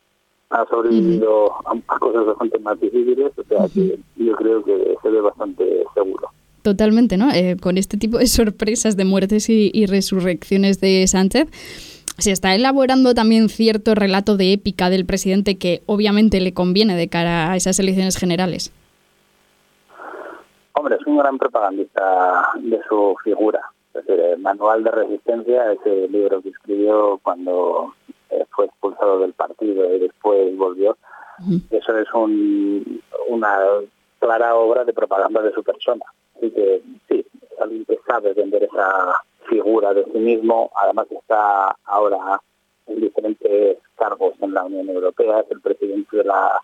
Ha 0.51 0.65
sobrevivido 0.67 1.53
a, 1.67 1.99
cosas 1.99 2.27
bastante 2.27 2.59
más 2.61 2.79
difíciles, 2.81 3.33
o 3.37 3.43
sea 3.45 3.67
que 3.73 3.99
yo 4.17 4.37
creo 4.37 4.63
que 4.63 4.97
se 5.03 5.09
ve 5.09 5.21
bastante 5.21 5.85
seguro. 5.95 6.29
Totalmente, 6.63 7.17
¿no? 7.17 7.31
Eh, 7.33 7.57
con 7.61 7.77
este 7.77 7.97
tipo 7.97 8.19
de 8.19 8.27
sorpresas 8.27 8.97
de 8.97 9.05
muertes 9.05 9.49
y, 9.51 9.87
resurrecciones 9.87 10.81
de 10.81 11.07
Sánchez, 11.07 11.49
se 12.19 12.33
está 12.33 12.55
elaborando 12.55 13.15
también 13.15 13.49
cierto 13.49 13.95
relato 13.95 14.37
de 14.37 14.53
épica 14.53 14.91
del 14.91 15.07
presidente 15.07 15.59
que 15.59 15.83
obviamente 15.87 16.41
le 16.41 16.55
conviene 16.55 16.97
de 16.97 17.09
cara 17.09 17.51
a 17.51 17.57
esas 17.57 17.79
elecciones 17.79 18.17
generales. 18.17 18.73
Hombre, 20.75 20.97
es 21.01 21.07
un 21.07 21.19
gran 21.19 21.39
propagandista 21.39 22.49
de 22.57 22.81
su 22.89 23.17
figura. 23.23 23.61
Es 23.95 24.05
decir, 24.05 24.21
el 24.21 24.39
Manual 24.39 24.83
de 24.83 24.91
Resistencia, 24.91 25.73
ese 25.73 26.09
libro 26.09 26.43
que 26.43 26.49
escribió 26.49 27.21
cuando 27.23 27.95
eh, 28.31 28.45
fue 28.51 28.67
expulsado 28.67 29.21
del 29.21 29.33
partido 29.33 29.95
y 29.95 30.01
después 30.01 30.57
volvió, 30.57 30.97
eso 31.71 31.99
es 31.99 32.09
una 33.29 33.59
clara 34.19 34.55
obra 34.55 34.85
de 34.85 34.93
propaganda 34.93 35.43
de 35.43 35.53
su 35.53 35.63
persona. 35.63 36.05
Así 36.37 36.51
que 36.51 36.83
sí, 37.09 37.27
alguien 37.61 37.85
que 37.85 37.99
sabe 38.07 38.33
vender 38.33 38.65
esa 38.65 39.23
figura 39.49 39.95
de 39.95 40.05
sí 40.05 40.19
mismo, 40.19 40.71
además 40.77 41.07
está 41.35 41.77
ahora 41.85 42.41
en 42.87 43.01
diferentes 43.01 43.79
cargos 43.97 44.35
en 44.41 44.55
la 44.55 44.65
Unión 44.65 44.89
Europea, 44.89 45.41
es 45.41 45.51
el 45.51 45.61
presidente 45.61 46.19
de 46.19 46.25
la 46.25 46.61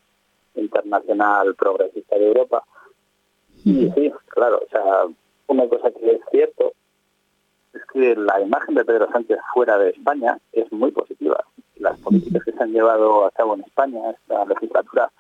Internacional 0.55 1.55
Progresista 1.55 2.17
de 2.17 2.27
Europa. 2.27 2.63
Y 3.65 3.91
sí, 3.91 4.13
claro, 4.29 4.61
o 4.65 4.69
sea, 4.71 5.07
una 5.49 5.69
cosa 5.69 5.91
que 5.91 6.13
es 6.13 6.21
cierto 6.31 6.73
es 7.73 7.83
que 7.93 8.15
la 8.17 8.41
imagen 8.41 8.75
de 8.75 8.85
Pedro 8.85 9.09
Sánchez 9.11 9.39
fuera 9.55 9.79
de 9.79 9.91
España 9.91 10.39
es 10.53 10.71
muy 10.73 10.91
positiva. 10.93 11.45
Las 11.77 11.99
políticas 12.01 12.45
que 12.45 12.53
se 12.53 12.63
han 12.63 12.73
llevado 12.73 13.25
a 13.25 13.31
cabo 13.31 13.55
en 13.55 13.63
España, 13.63 14.11
esta 14.11 14.45
legislatura, 14.45 15.11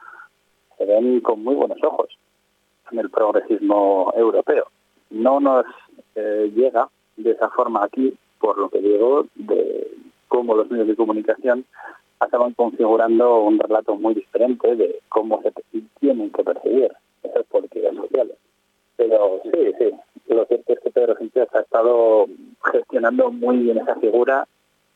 se 0.77 0.85
ven 0.85 1.21
con 1.21 1.43
muy 1.43 1.55
buenos 1.55 1.83
ojos 1.83 2.09
en 2.91 2.99
el 2.99 3.11
progresismo 3.11 4.13
europeo. 4.17 4.67
No 5.11 5.41
nos 5.41 5.65
eh, 6.15 6.51
llega 6.55 6.89
de 7.17 7.33
esa 7.33 7.49
forma 7.51 7.85
aquí, 7.85 8.17
por 8.41 8.59
lo 8.59 8.69
que 8.69 8.81
digo, 8.81 9.27
de 9.37 9.89
cómo 10.29 10.55
los 10.55 10.71
medios 10.71 10.89
de 10.89 10.97
comunicación 10.97 11.65
estaban 12.25 12.53
configurando 12.55 13.41
un 13.41 13.59
relato 13.59 13.95
muy 13.97 14.15
diferente 14.15 14.75
de 14.77 15.01
cómo 15.09 15.41
se 15.43 15.53
tienen 16.01 16.31
que 16.31 16.43
perseguir 16.43 16.93
esas 17.23 17.45
políticas 17.47 17.95
sociales. 17.95 18.37
Pero 18.97 19.41
sí, 19.45 19.73
sí, 19.79 19.91
lo 20.35 20.45
cierto 20.47 20.73
es 20.73 20.81
que 20.81 20.91
Pedro 20.91 21.17
Sánchez 21.17 21.49
ha 21.55 21.61
estado 21.61 22.27
gestionando 22.73 23.31
muy 23.31 23.59
bien 23.59 23.79
esa 23.79 23.97
figura, 23.97 24.47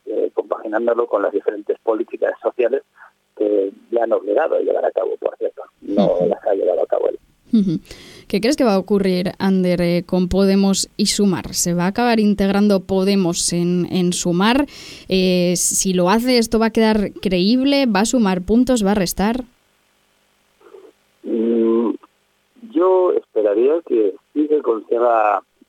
eh, 0.07 0.31
compaginándolo 0.35 1.07
con 1.07 1.23
las 1.23 1.33
diferentes 1.33 1.79
políticas 1.81 2.33
sociales 2.43 2.83
que 3.37 3.73
le 3.91 4.01
han 4.01 4.13
obligado 4.13 4.57
a 4.57 4.61
llevar 4.61 4.85
a 4.85 4.93
cabo, 4.93 5.17
por 5.19 5.37
cierto. 5.37 5.63
No 5.81 6.19
las 6.27 6.45
ha 6.47 6.55
llevado 6.55 6.83
a 6.83 6.87
cabo 6.87 7.09
él. 7.09 7.19
¿Qué 8.28 8.40
crees 8.40 8.56
que 8.56 8.64
va 8.64 8.75
a 8.75 8.78
ocurrir, 8.78 9.32
Ander, 9.38 9.80
eh, 9.80 10.02
con 10.04 10.28
Podemos 10.28 10.88
y 10.96 11.06
Sumar? 11.06 11.54
¿Se 11.54 11.73
va 11.75 11.84
a 11.84 11.88
acabar 11.88 12.18
integrando 12.18 12.80
Podemos 12.80 13.52
en, 13.52 13.87
en 13.90 14.12
Sumar? 14.12 14.66
Eh, 15.08 15.54
si 15.56 15.94
lo 15.94 16.11
hace, 16.11 16.38
¿esto 16.38 16.58
va 16.58 16.66
a 16.66 16.70
quedar 16.70 17.12
creíble? 17.12 17.87
¿Va 17.87 18.00
a 18.00 18.04
sumar 18.06 18.42
puntos? 18.42 18.84
¿Va 18.84 18.92
a 18.92 18.96
restar? 18.96 19.44
Mm, 21.23 21.90
yo 22.73 23.12
esperaría 23.12 23.75
que 23.86 24.14
sí 24.32 24.49
se 24.49 24.60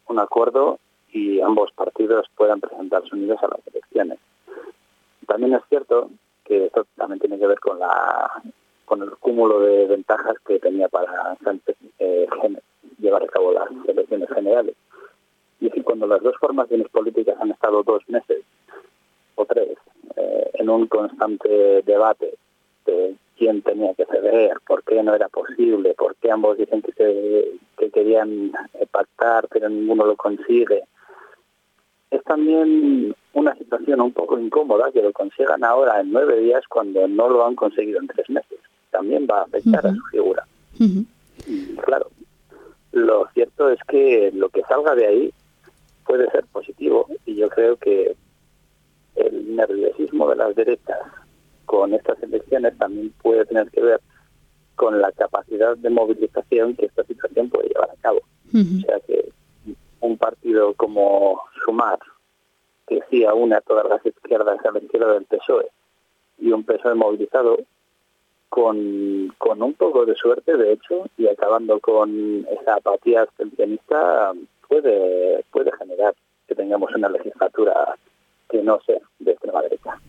un 0.08 0.20
acuerdo 0.20 0.80
y 1.12 1.40
ambos 1.42 1.72
partidos 1.72 2.26
puedan 2.36 2.62
presentarse 2.62 3.14
unidos 3.14 3.40
a 3.44 3.48
las 3.48 3.60
elecciones. 3.68 4.20
También 5.28 5.54
es 5.54 5.62
cierto 5.70 6.10
que 6.46 6.66
esto 6.66 6.86
también 6.96 7.20
tiene 7.20 7.40
que 7.40 7.48
ver 7.48 7.60
con 7.60 7.80
la 7.80 8.44
con 8.86 9.02
el 9.02 9.12
cúmulo 9.12 9.60
de 9.60 9.86
ventajas 9.88 10.36
que 10.46 10.60
tenía 10.60 10.88
para 10.88 11.38
eh, 12.00 12.28
llevar 13.00 13.24
a 13.24 13.28
cabo 13.28 13.52
las 13.52 13.70
elecciones 13.88 14.30
generales. 14.30 14.76
Y 15.60 15.70
que 15.70 15.84
cuando 15.84 16.08
las 16.08 16.22
dos 16.22 16.36
formaciones 16.40 16.88
políticas 16.90 17.38
han 17.40 17.52
estado 17.52 17.84
dos 17.84 18.08
meses 18.08 18.44
o 19.36 19.46
tres 19.46 19.78
eh, 20.16 20.52
en 20.54 20.70
un 20.70 20.88
constante 20.88 21.82
debate 21.84 22.36
de 22.86 23.16
quién 23.38 23.62
tenía 23.62 23.94
que 23.96 24.06
ceder, 24.06 24.58
por 24.68 24.84
qué 24.84 25.02
no 25.04 25.14
era 25.14 25.28
posible, 25.30 25.94
por 25.96 26.16
qué 26.16 26.32
ambos 26.32 26.58
dicen 26.58 26.82
que, 26.82 27.58
que 27.78 27.92
querían 27.92 28.52
eh, 28.74 28.86
pactar 28.90 29.48
pero 29.50 29.70
ninguno 29.70 30.06
lo 30.06 30.16
consigue, 30.16 30.84
es 32.12 32.24
también 32.24 33.16
una 33.34 33.56
situación 33.56 34.02
un 34.02 34.14
poco 34.14 34.40
incómoda 34.40 34.92
que 34.92 35.02
lo 35.02 35.12
consigan 35.12 35.64
ahora 35.64 36.00
en 36.00 36.12
nueve 36.12 36.40
días 36.40 36.64
cuando 36.68 37.08
no 37.08 37.30
lo 37.30 37.46
han 37.46 37.56
conseguido 37.56 38.00
en 38.00 38.08
tres 38.08 38.30
meses 38.30 38.55
también 38.96 39.28
va 39.30 39.40
a 39.40 39.44
afectar 39.44 39.86
a 39.86 39.94
su 39.94 40.02
figura. 40.10 40.48
Y 40.80 41.76
claro, 41.84 42.10
lo 42.94 43.28
cierto 43.34 43.70
es 43.70 43.80
que 43.90 44.32
lo 44.34 44.48
que 44.50 44.62
salga 44.64 44.96
de 44.96 45.06
ahí 45.06 45.34
puede 46.06 46.32
ser 46.32 46.46
positivo 46.46 47.08
y 47.26 47.36
yo 47.36 47.50
creo 47.50 47.76
que 47.76 48.16
el 49.16 49.56
nerviosismo 49.56 50.30
de 50.30 50.36
las 50.38 50.56
derechas 50.56 51.00
con 51.66 51.94
estas 51.94 52.22
elecciones 52.24 52.78
también 52.78 53.14
puede 53.22 53.46
tener 53.46 53.70
que 53.70 53.82
ver 53.82 54.00
con 54.76 55.02
la 55.02 55.12
capacidad 55.12 55.76
de 55.76 55.90
movilización 55.90 56.76
que 56.76 56.86
esta 56.86 57.04
situación 57.04 57.50
puede 57.50 57.70
llevar 57.70 57.90
a 57.90 58.02
cabo. 58.02 58.22
O 58.54 58.82
sea 58.86 59.00
que 59.06 59.30
un 60.00 60.18
partido 60.18 60.74
como 60.76 61.42
Sumar, 61.66 62.00
que 62.88 63.02
sí 63.10 63.26
aúna 63.26 63.58
a 63.58 63.62
todas 63.62 63.88
las 63.90 64.06
izquierdas 64.06 64.66
a 64.66 64.72
la 64.72 64.80
izquierda 64.80 65.14
del 65.14 65.26
PSOE, 65.26 65.68
y 66.38 66.52
un 66.52 66.64
PSOE 66.64 66.96
movilizado, 66.96 67.58
con, 68.50 69.34
con 69.38 69.62
un 69.62 69.74
poco 69.74 70.06
de 70.06 70.16
suerte, 70.16 70.56
de 70.58 70.74
hecho, 70.74 71.06
y 71.18 71.28
acabando 71.28 71.80
con 71.80 72.46
esa 72.50 72.76
apatía 72.76 73.22
abstencionista, 73.22 74.34
puede, 74.68 75.44
puede 75.52 75.72
generar 75.78 76.14
que 76.48 76.56
tengamos 76.56 76.94
una 76.96 77.10
legislatura 77.10 77.96
que 78.50 78.62
no 78.62 78.80
sea 78.86 79.00
de 79.20 79.32
extrema 79.32 79.62
derecha. 79.62 80.00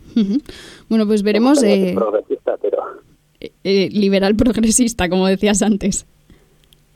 Bueno, 0.88 1.06
pues 1.06 1.22
veremos... 1.22 1.62
Eh, 1.62 1.92
progresista, 1.94 2.56
pero... 2.60 3.02
Eh, 3.40 3.52
eh, 3.64 3.88
liberal 3.92 4.34
progresista, 4.36 5.08
como 5.08 5.26
decías 5.26 5.62
antes. 5.62 6.06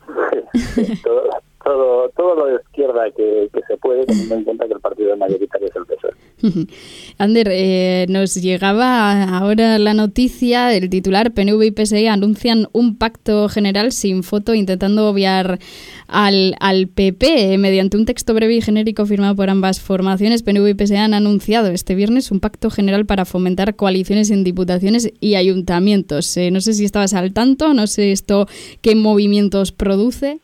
todo, 1.02 1.28
todo, 1.70 2.10
todo 2.16 2.34
lo 2.34 2.46
de 2.46 2.54
izquierda 2.56 3.04
que, 3.16 3.48
se 3.66 3.76
puede, 3.76 4.04
teniendo 4.04 4.34
en 4.34 4.44
cuenta 4.44 4.66
que 4.66 4.74
el 4.74 4.80
partido 4.80 5.16
mayoritario 5.16 5.68
es 5.68 5.76
el 5.76 5.86
PSOE. 5.86 6.66
Ander, 7.18 7.48
eh, 7.50 8.06
nos 8.08 8.34
llegaba 8.34 9.38
ahora 9.38 9.78
la 9.78 9.94
noticia, 9.94 10.66
del 10.66 10.90
titular 10.90 11.32
PNV 11.32 11.62
y 11.62 11.70
PSE 11.70 12.08
anuncian 12.08 12.68
un 12.72 12.96
pacto 12.98 13.48
general 13.48 13.92
sin 13.92 14.24
foto 14.24 14.54
intentando 14.54 15.08
obviar 15.08 15.60
al, 16.08 16.56
al 16.58 16.88
PP. 16.88 17.56
Mediante 17.58 17.96
un 17.96 18.04
texto 18.04 18.34
breve 18.34 18.56
y 18.56 18.62
genérico 18.62 19.06
firmado 19.06 19.36
por 19.36 19.48
ambas 19.48 19.80
formaciones, 19.80 20.42
PNV 20.42 20.70
y 20.70 20.74
PSE 20.74 20.98
han 20.98 21.14
anunciado 21.14 21.68
este 21.68 21.94
viernes 21.94 22.32
un 22.32 22.40
pacto 22.40 22.70
general 22.70 23.06
para 23.06 23.24
fomentar 23.24 23.76
coaliciones 23.76 24.30
en 24.30 24.42
diputaciones 24.42 25.12
y 25.20 25.36
ayuntamientos. 25.36 26.36
Eh, 26.36 26.50
no 26.50 26.60
sé 26.60 26.72
si 26.72 26.84
estabas 26.84 27.14
al 27.14 27.32
tanto, 27.32 27.74
no 27.74 27.86
sé 27.86 28.10
esto 28.10 28.48
qué 28.80 28.96
movimientos 28.96 29.70
produce. 29.70 30.40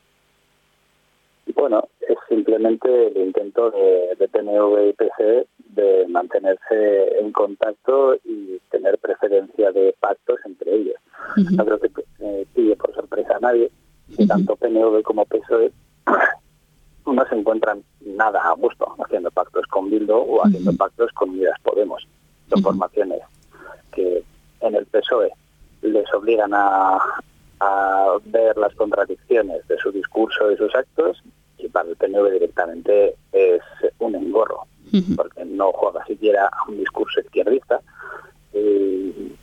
Bueno, 1.55 1.89
es 2.01 2.17
simplemente 2.29 3.09
el 3.09 3.17
intento 3.19 3.71
de, 3.71 4.15
de 4.19 4.29
PNV 4.29 4.89
y 4.89 4.93
PSE 4.93 5.47
de 5.59 6.07
mantenerse 6.09 7.19
en 7.21 7.33
contacto 7.33 8.17
y 8.25 8.59
tener 8.71 8.99
preferencia 8.99 9.71
de 9.73 9.95
pactos 10.01 10.39
entre 10.45 10.75
ellos. 10.75 10.97
No 11.53 11.65
creo 11.65 11.81
que 11.81 11.91
eh, 12.21 12.47
pille 12.55 12.77
por 12.77 12.95
sorpresa 12.95 13.37
a 13.37 13.41
nadie. 13.41 13.71
Que 14.17 14.27
tanto 14.27 14.57
PNV 14.57 15.03
como 15.03 15.25
PSOE 15.25 15.73
no 17.07 17.27
se 17.29 17.35
encuentran 17.35 17.83
nada 18.01 18.41
a 18.41 18.53
gusto 18.53 18.95
haciendo 19.05 19.31
pactos 19.31 19.67
con 19.67 19.91
Bildo 19.91 20.19
o 20.19 20.45
haciendo 20.45 20.73
pactos 20.77 21.13
con 21.13 21.31
Unidas 21.31 21.59
Podemos. 21.63 22.07
Son 22.49 22.63
formaciones 22.63 23.21
que 23.93 24.23
en 24.61 24.75
el 24.75 24.87
PSOE 24.87 25.31
les 25.83 26.13
obligan 26.15 26.53
a, 26.55 26.99
a 27.61 28.17
ver 28.27 28.57
las 28.57 28.75
contradicciones 28.75 29.67
de 29.69 29.79
su 29.79 29.91
discurso 29.91 30.51
y 30.51 30.57
sus 30.57 30.75
actos 30.75 31.23
para 31.77 31.91
el 31.91 31.97
PNV 31.97 32.33
directamente 32.33 33.17
es 33.33 33.61
un 33.99 34.15
engorro 34.15 34.63
porque 35.15 35.45
no 35.45 35.73
juega 35.73 36.03
siquiera 36.07 36.47
a 36.47 36.71
un 36.71 36.79
discurso 36.79 37.21
izquierdista. 37.21 37.83
Y 38.55 39.35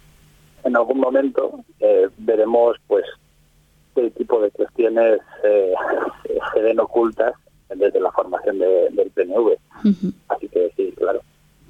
en 0.64 0.76
algún 0.76 1.00
momento 1.00 1.60
eh, 1.80 2.10
veremos 2.18 2.78
pues 2.88 3.06
qué 3.94 4.10
tipo 4.10 4.42
de 4.42 4.50
cuestiones 4.50 5.20
eh, 5.44 5.74
se 6.56 6.62
ven 6.62 6.80
ocultas 6.80 7.36
desde 7.70 8.00
la 8.00 8.12
formación 8.12 8.58
del 8.58 9.12
PNV. 9.14 9.56
Así 10.30 10.50
que 10.50 10.72
sí, 10.76 10.92
claro. 10.98 11.22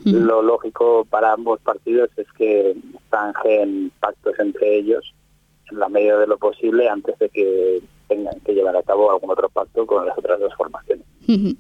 Lo 0.06 0.42
lógico 0.42 1.06
para 1.10 1.34
ambos 1.34 1.60
partidos 1.60 2.10
es 2.16 2.32
que 2.38 2.74
zanjen 3.10 3.92
pactos 4.00 4.40
entre 4.40 4.78
ellos 4.78 5.14
en 5.70 5.80
la 5.80 5.90
medida 5.90 6.20
de 6.20 6.28
lo 6.28 6.38
posible 6.38 6.88
antes 6.88 7.20
de 7.20 7.28
que 7.28 7.82
tengan 8.14 8.40
que 8.42 8.54
llevar 8.54 8.76
a 8.78 8.84
cabo 8.84 9.12
algún 9.12 9.32
otro 9.32 9.50
pacto 9.50 9.86
con 9.86 10.06
las 10.06 10.18
otras 10.18 10.40
dos 10.40 10.54
formaciones. 10.56 11.06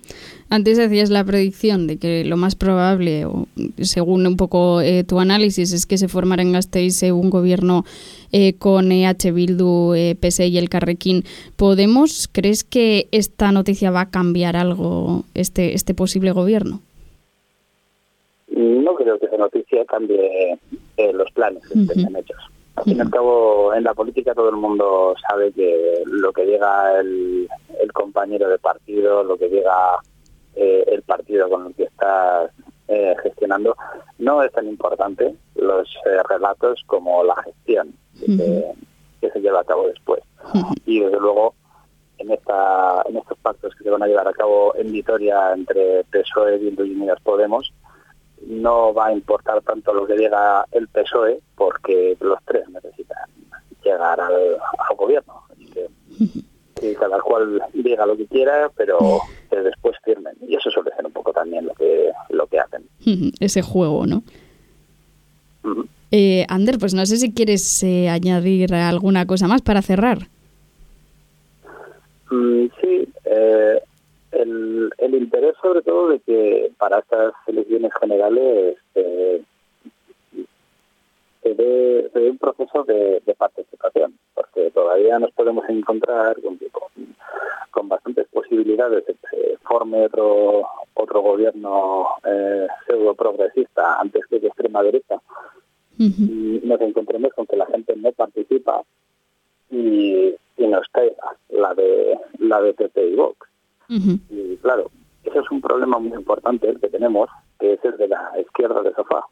Antes 0.49 0.77
decías 0.77 1.09
la 1.09 1.23
predicción 1.23 1.87
de 1.87 1.97
que 1.97 2.23
lo 2.25 2.37
más 2.37 2.55
probable, 2.55 3.25
o 3.25 3.47
según 3.81 4.27
un 4.27 4.37
poco 4.37 4.81
eh, 4.81 5.03
tu 5.03 5.19
análisis, 5.19 5.73
es 5.73 5.85
que 5.85 5.97
se 5.97 6.07
formara 6.07 6.43
en 6.43 6.51
Gasteiz 6.51 7.01
un 7.03 7.29
gobierno 7.29 7.85
eh, 8.31 8.53
con 8.57 8.91
EH 8.91 9.31
Bildu, 9.31 9.93
eh, 9.95 10.15
PSE 10.19 10.47
y 10.47 10.57
el 10.57 10.69
Carrequín. 10.69 11.23
¿Podemos? 11.55 12.29
¿Crees 12.31 12.63
que 12.63 13.07
esta 13.11 13.51
noticia 13.51 13.89
va 13.89 14.01
a 14.01 14.09
cambiar 14.09 14.55
algo 14.55 15.23
este, 15.33 15.73
este 15.73 15.93
posible 15.93 16.31
gobierno? 16.31 16.81
No 18.55 18.93
creo 18.93 19.17
que 19.17 19.25
esa 19.25 19.37
noticia 19.37 19.83
cambie 19.85 20.59
eh, 20.97 21.13
los 21.13 21.31
planes 21.31 21.63
que 21.67 21.79
estén 21.79 22.15
hechos. 22.15 22.52
Al 22.75 22.83
fin 22.85 22.97
y 22.97 23.01
al 23.01 23.09
cabo, 23.11 23.73
en 23.73 23.83
la 23.83 23.93
política 23.93 24.33
todo 24.33 24.49
el 24.49 24.55
mundo 24.55 25.15
sabe 25.27 25.51
que 25.51 26.03
lo 26.05 26.33
que 26.33 26.45
llega 26.45 26.99
el, 26.99 27.47
compañero 27.93 28.49
de 28.49 28.57
partido, 28.57 29.23
lo 29.23 29.37
que 29.37 29.47
llega 29.47 29.99
eh, 30.55 30.83
el 30.87 31.03
partido 31.03 31.47
con 31.47 31.67
el 31.67 31.75
que 31.75 31.83
estás 31.83 32.51
eh, 32.87 33.15
gestionando, 33.21 33.75
no 34.17 34.41
es 34.41 34.51
tan 34.51 34.67
importante 34.67 35.35
los 35.55 35.87
eh, 36.05 36.23
relatos 36.27 36.83
como 36.87 37.23
la 37.23 37.35
gestión 37.43 37.93
que, 38.19 38.73
se 39.31 39.39
lleva 39.39 39.61
a 39.61 39.63
cabo 39.63 39.87
después. 39.87 40.21
Y 40.85 40.99
desde 40.99 41.19
luego, 41.19 41.53
en, 42.17 42.31
esta, 42.31 43.03
en 43.07 43.17
estos 43.17 43.37
pactos 43.37 43.73
que 43.75 43.83
se 43.83 43.89
van 43.89 44.03
a 44.03 44.07
llevar 44.07 44.27
a 44.27 44.33
cabo 44.33 44.75
en 44.75 44.91
Vitoria 44.91 45.53
entre 45.53 46.03
PSOE, 46.05 46.57
Bildu 46.57 46.83
y 46.83 46.95
Unidas 46.95 47.19
Podemos, 47.23 47.71
no 48.47 48.93
va 48.93 49.07
a 49.07 49.13
importar 49.13 49.61
tanto 49.61 49.93
lo 49.93 50.05
que 50.05 50.15
diga 50.15 50.65
el 50.71 50.87
PSOE 50.87 51.39
porque 51.55 52.17
los 52.19 52.39
tres 52.45 52.67
necesitan 52.69 53.29
llegar 53.83 54.19
al, 54.19 54.57
gobierno. 54.97 55.43
Así 55.51 55.65
que, 55.65 56.93
cada 56.95 57.19
cual 57.21 57.61
diga 57.73 58.05
lo 58.05 58.17
que 58.17 58.27
quiera, 58.27 58.69
pero 58.75 59.21
que 59.49 59.57
después 59.57 59.97
firmen. 60.03 60.35
Y 60.47 60.55
eso 60.55 60.69
suele 60.69 60.91
ser 60.95 61.05
un 61.05 61.11
poco 61.11 61.31
también 61.31 61.65
lo 61.65 61.73
que, 61.73 62.11
lo 62.29 62.47
que 62.47 62.59
hacen. 62.59 62.85
Ese 63.39 63.61
juego, 63.61 64.05
¿no? 64.05 64.23
eh, 66.11 66.45
Ander, 66.47 66.77
pues 66.77 66.93
no 66.93 67.05
sé 67.05 67.17
si 67.17 67.33
quieres 67.33 67.81
eh, 67.83 68.09
añadir 68.09 68.73
alguna 68.73 69.25
cosa 69.25 69.47
más 69.47 69.61
para 69.61 69.81
cerrar. 69.81 70.27
Mm, 72.29 72.65
sí, 72.79 73.07
eh, 73.25 73.81
el, 74.43 74.89
el 74.97 75.15
interés 75.15 75.55
sobre 75.61 75.81
todo 75.81 76.09
de 76.09 76.19
que 76.19 76.71
para 76.77 76.99
estas 76.99 77.33
elecciones 77.47 77.91
generales 77.99 78.77
eh, 78.95 79.41
se, 81.41 81.53
ve, 81.53 82.29
un 82.29 82.37
proceso 82.37 82.83
de, 82.83 83.21
participación, 83.37 84.17
porque 84.33 84.71
todavía 84.71 85.19
nos 85.19 85.31
podemos 85.31 85.67
encontrar 85.67 86.37
con, 86.41 86.59
con, 87.71 87.89
bastantes 87.89 88.27
posibilidades 88.29 89.05
de 89.05 89.13
que 89.13 89.27
se 89.29 89.57
forme 89.57 90.05
otro, 90.05 90.65
otro 90.93 91.21
gobierno 91.21 92.07
eh, 92.23 92.67
pseudo 92.87 93.13
progresista 93.13 93.99
antes 93.99 94.25
que 94.27 94.39
de 94.39 94.47
extrema 94.47 94.81
derecha. 94.83 95.21
Y 95.97 96.61
nos 96.63 96.81
encontremos 96.81 97.33
con 97.33 97.45
que 97.45 97.55
la 97.55 97.67
gente 97.67 97.95
no 97.95 98.11
participa 98.13 98.83
y, 99.69 100.33
y 100.57 100.67
nos 100.67 100.87
caiga 100.89 101.35
la 101.49 101.73
de 101.75 102.17
la 102.39 102.61
de 102.61 102.73
PP 102.73 103.09
y 103.09 103.15
Vox. 103.15 103.52
Y 104.29 104.57
claro, 104.57 104.89
ese 105.23 105.39
es 105.39 105.51
un 105.51 105.61
problema 105.61 105.99
muy 105.99 106.17
importante 106.17 106.69
el 106.69 106.79
que 106.79 106.89
tenemos, 106.89 107.29
que 107.59 107.73
es 107.73 107.85
el 107.85 107.97
de 107.97 108.07
la 108.07 108.31
izquierda 108.39 108.81
de 108.81 108.93
sofá. 108.93 109.25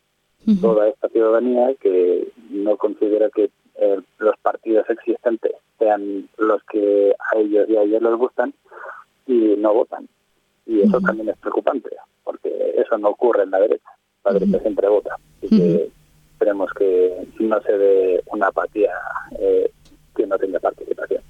Toda 0.59 0.87
esta 0.87 1.07
ciudadanía 1.09 1.75
que 1.75 2.31
no 2.49 2.75
considera 2.75 3.29
que 3.29 3.51
eh, 3.75 3.99
los 4.17 4.37
partidos 4.41 4.89
existentes 4.89 5.51
sean 5.77 6.27
los 6.37 6.63
que 6.63 7.13
a 7.19 7.37
ellos 7.37 7.69
y 7.69 7.77
a 7.77 7.83
ellos 7.83 8.01
les 8.01 8.15
gustan 8.15 8.53
y 9.27 9.55
no 9.57 9.73
votan. 9.73 10.07
Y 10.65 10.81
eso 10.81 10.99
también 11.01 11.29
es 11.29 11.37
preocupante, 11.37 11.89
porque 12.23 12.73
eso 12.77 12.97
no 12.97 13.09
ocurre 13.09 13.43
en 13.43 13.51
la 13.51 13.59
derecha. 13.59 13.89
La 14.23 14.33
derecha 14.33 14.59
siempre 14.59 14.87
vota. 14.87 15.17
y 15.41 15.49
que 15.49 15.91
esperemos 16.33 16.71
que 16.73 17.27
no 17.39 17.61
se 17.61 17.77
dé 17.77 18.23
una 18.31 18.47
apatía 18.47 18.93
eh, 19.39 19.71
que 20.15 20.25
no 20.25 20.37
tenga 20.37 20.59
participación. 20.59 21.21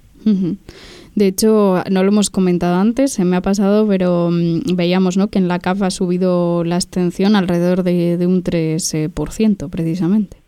De 1.14 1.26
hecho, 1.26 1.82
no 1.90 2.02
lo 2.02 2.08
hemos 2.08 2.30
comentado 2.30 2.76
antes, 2.76 3.12
se 3.12 3.24
me 3.24 3.36
ha 3.36 3.42
pasado, 3.42 3.86
pero 3.86 4.30
mm, 4.30 4.76
veíamos 4.76 5.16
¿no? 5.16 5.28
que 5.28 5.38
en 5.38 5.48
la 5.48 5.58
CAF 5.58 5.82
ha 5.82 5.90
subido 5.90 6.64
la 6.64 6.76
abstención 6.76 7.36
alrededor 7.36 7.82
de, 7.82 8.26
un 8.26 8.42
3%, 8.42 9.70
precisamente. 9.70 10.38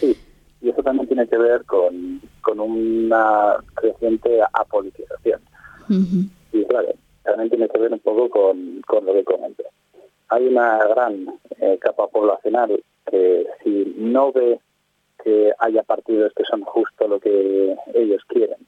Sí. 0.00 0.16
y 0.62 0.68
eso 0.68 0.82
también 0.82 1.06
tiene 1.08 1.26
que 1.26 1.36
ver 1.36 1.64
con, 1.64 2.20
una 2.58 3.56
creciente 3.74 4.40
apolitización. 4.52 5.40
Y 6.52 6.64
claro, 6.64 6.88
también 7.22 7.50
tiene 7.50 7.68
que 7.68 7.78
ver 7.78 7.92
un 7.92 7.98
poco 8.00 8.28
con, 8.28 8.82
lo 9.04 9.12
que 9.12 9.24
comenté. 9.24 9.64
Hay 10.28 10.46
una 10.46 10.78
gran 10.86 11.26
eh, 11.60 11.78
capa 11.80 12.08
poblacional 12.08 12.82
que 13.10 13.46
si 13.62 13.94
no 13.98 14.32
ve 14.32 14.58
que 15.22 15.52
haya 15.58 15.82
partidos 15.82 16.32
que 16.34 16.44
son 16.44 16.62
justo 16.62 17.08
lo 17.08 17.20
que 17.20 17.76
ellos 17.94 18.22
quieren 18.26 18.58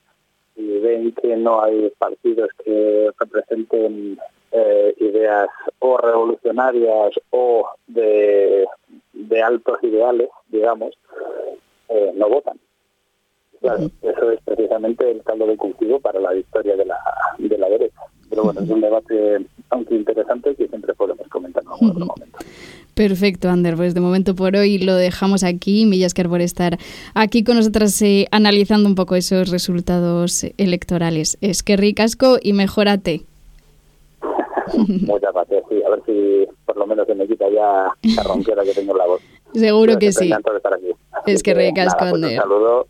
y 0.56 0.78
ven 0.78 1.12
que 1.12 1.36
no 1.36 1.62
hay 1.62 1.90
partidos 1.98 2.50
que 2.64 3.10
representen 3.18 4.18
eh, 4.52 4.94
ideas 4.98 5.48
o 5.80 5.98
revolucionarias 5.98 7.12
o 7.30 7.68
de, 7.88 8.66
altos 9.44 9.78
ideales, 9.82 10.28
digamos, 10.48 10.96
eh, 11.88 12.12
no 12.14 12.28
votan. 12.28 12.58
Claro, 13.60 13.90
eso 14.00 14.30
es 14.30 14.40
precisamente 14.44 15.10
el 15.10 15.22
caldo 15.22 15.46
de 15.46 15.56
cultivo 15.56 15.98
para 15.98 16.20
la 16.20 16.32
victoria 16.32 16.76
de 16.76 16.84
la, 16.84 16.98
de 17.38 17.58
la 17.58 17.68
derecha. 17.68 18.00
Pero 18.30 18.44
bueno, 18.44 18.60
es 18.60 18.70
un 18.70 18.80
debate, 18.80 19.44
aunque 19.70 19.96
interesante, 19.96 20.54
que 20.54 20.68
siempre 20.68 20.94
podemos 20.94 21.26
comentar 21.28 21.62
en 21.64 21.88
otro 21.88 22.06
momento. 22.06 22.38
Perfecto, 22.94 23.48
Ander. 23.48 23.76
Pues 23.76 23.94
de 23.94 24.00
momento 24.00 24.34
por 24.34 24.54
hoy 24.56 24.78
lo 24.78 24.94
dejamos 24.94 25.42
aquí. 25.42 25.84
Millascar 25.84 26.28
por 26.28 26.40
estar 26.40 26.78
aquí 27.14 27.42
con 27.42 27.56
nosotras 27.56 28.00
eh, 28.02 28.26
analizando 28.30 28.88
un 28.88 28.94
poco 28.94 29.16
esos 29.16 29.50
resultados 29.50 30.46
electorales. 30.58 31.36
Es 31.40 31.62
que 31.62 31.76
ricasco 31.76 32.38
y 32.40 32.52
mejórate. 32.52 33.22
Muchas 34.76 35.32
gracias, 35.34 35.64
sí. 35.68 35.82
A 35.84 35.90
ver 35.90 36.02
si 36.06 36.46
por 36.64 36.76
lo 36.76 36.86
menos 36.86 37.06
se 37.06 37.14
me 37.14 37.26
quita 37.26 37.46
ya 37.50 37.88
la 38.16 38.22
ronquera 38.22 38.62
que 38.64 38.72
tengo 38.72 38.92
en 38.92 38.98
la 38.98 39.06
voz. 39.06 39.20
Seguro 39.52 39.98
que 39.98 40.12
sí. 40.12 40.30
Es 41.26 41.42
que 41.42 41.54
ricasco, 41.54 41.98
pues 41.98 42.14
Ander. 42.14 42.30
un 42.30 42.36
saludo. 42.36 42.86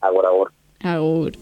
Agur, 0.00 0.26
agur. 0.26 0.52
Agur. 0.80 1.32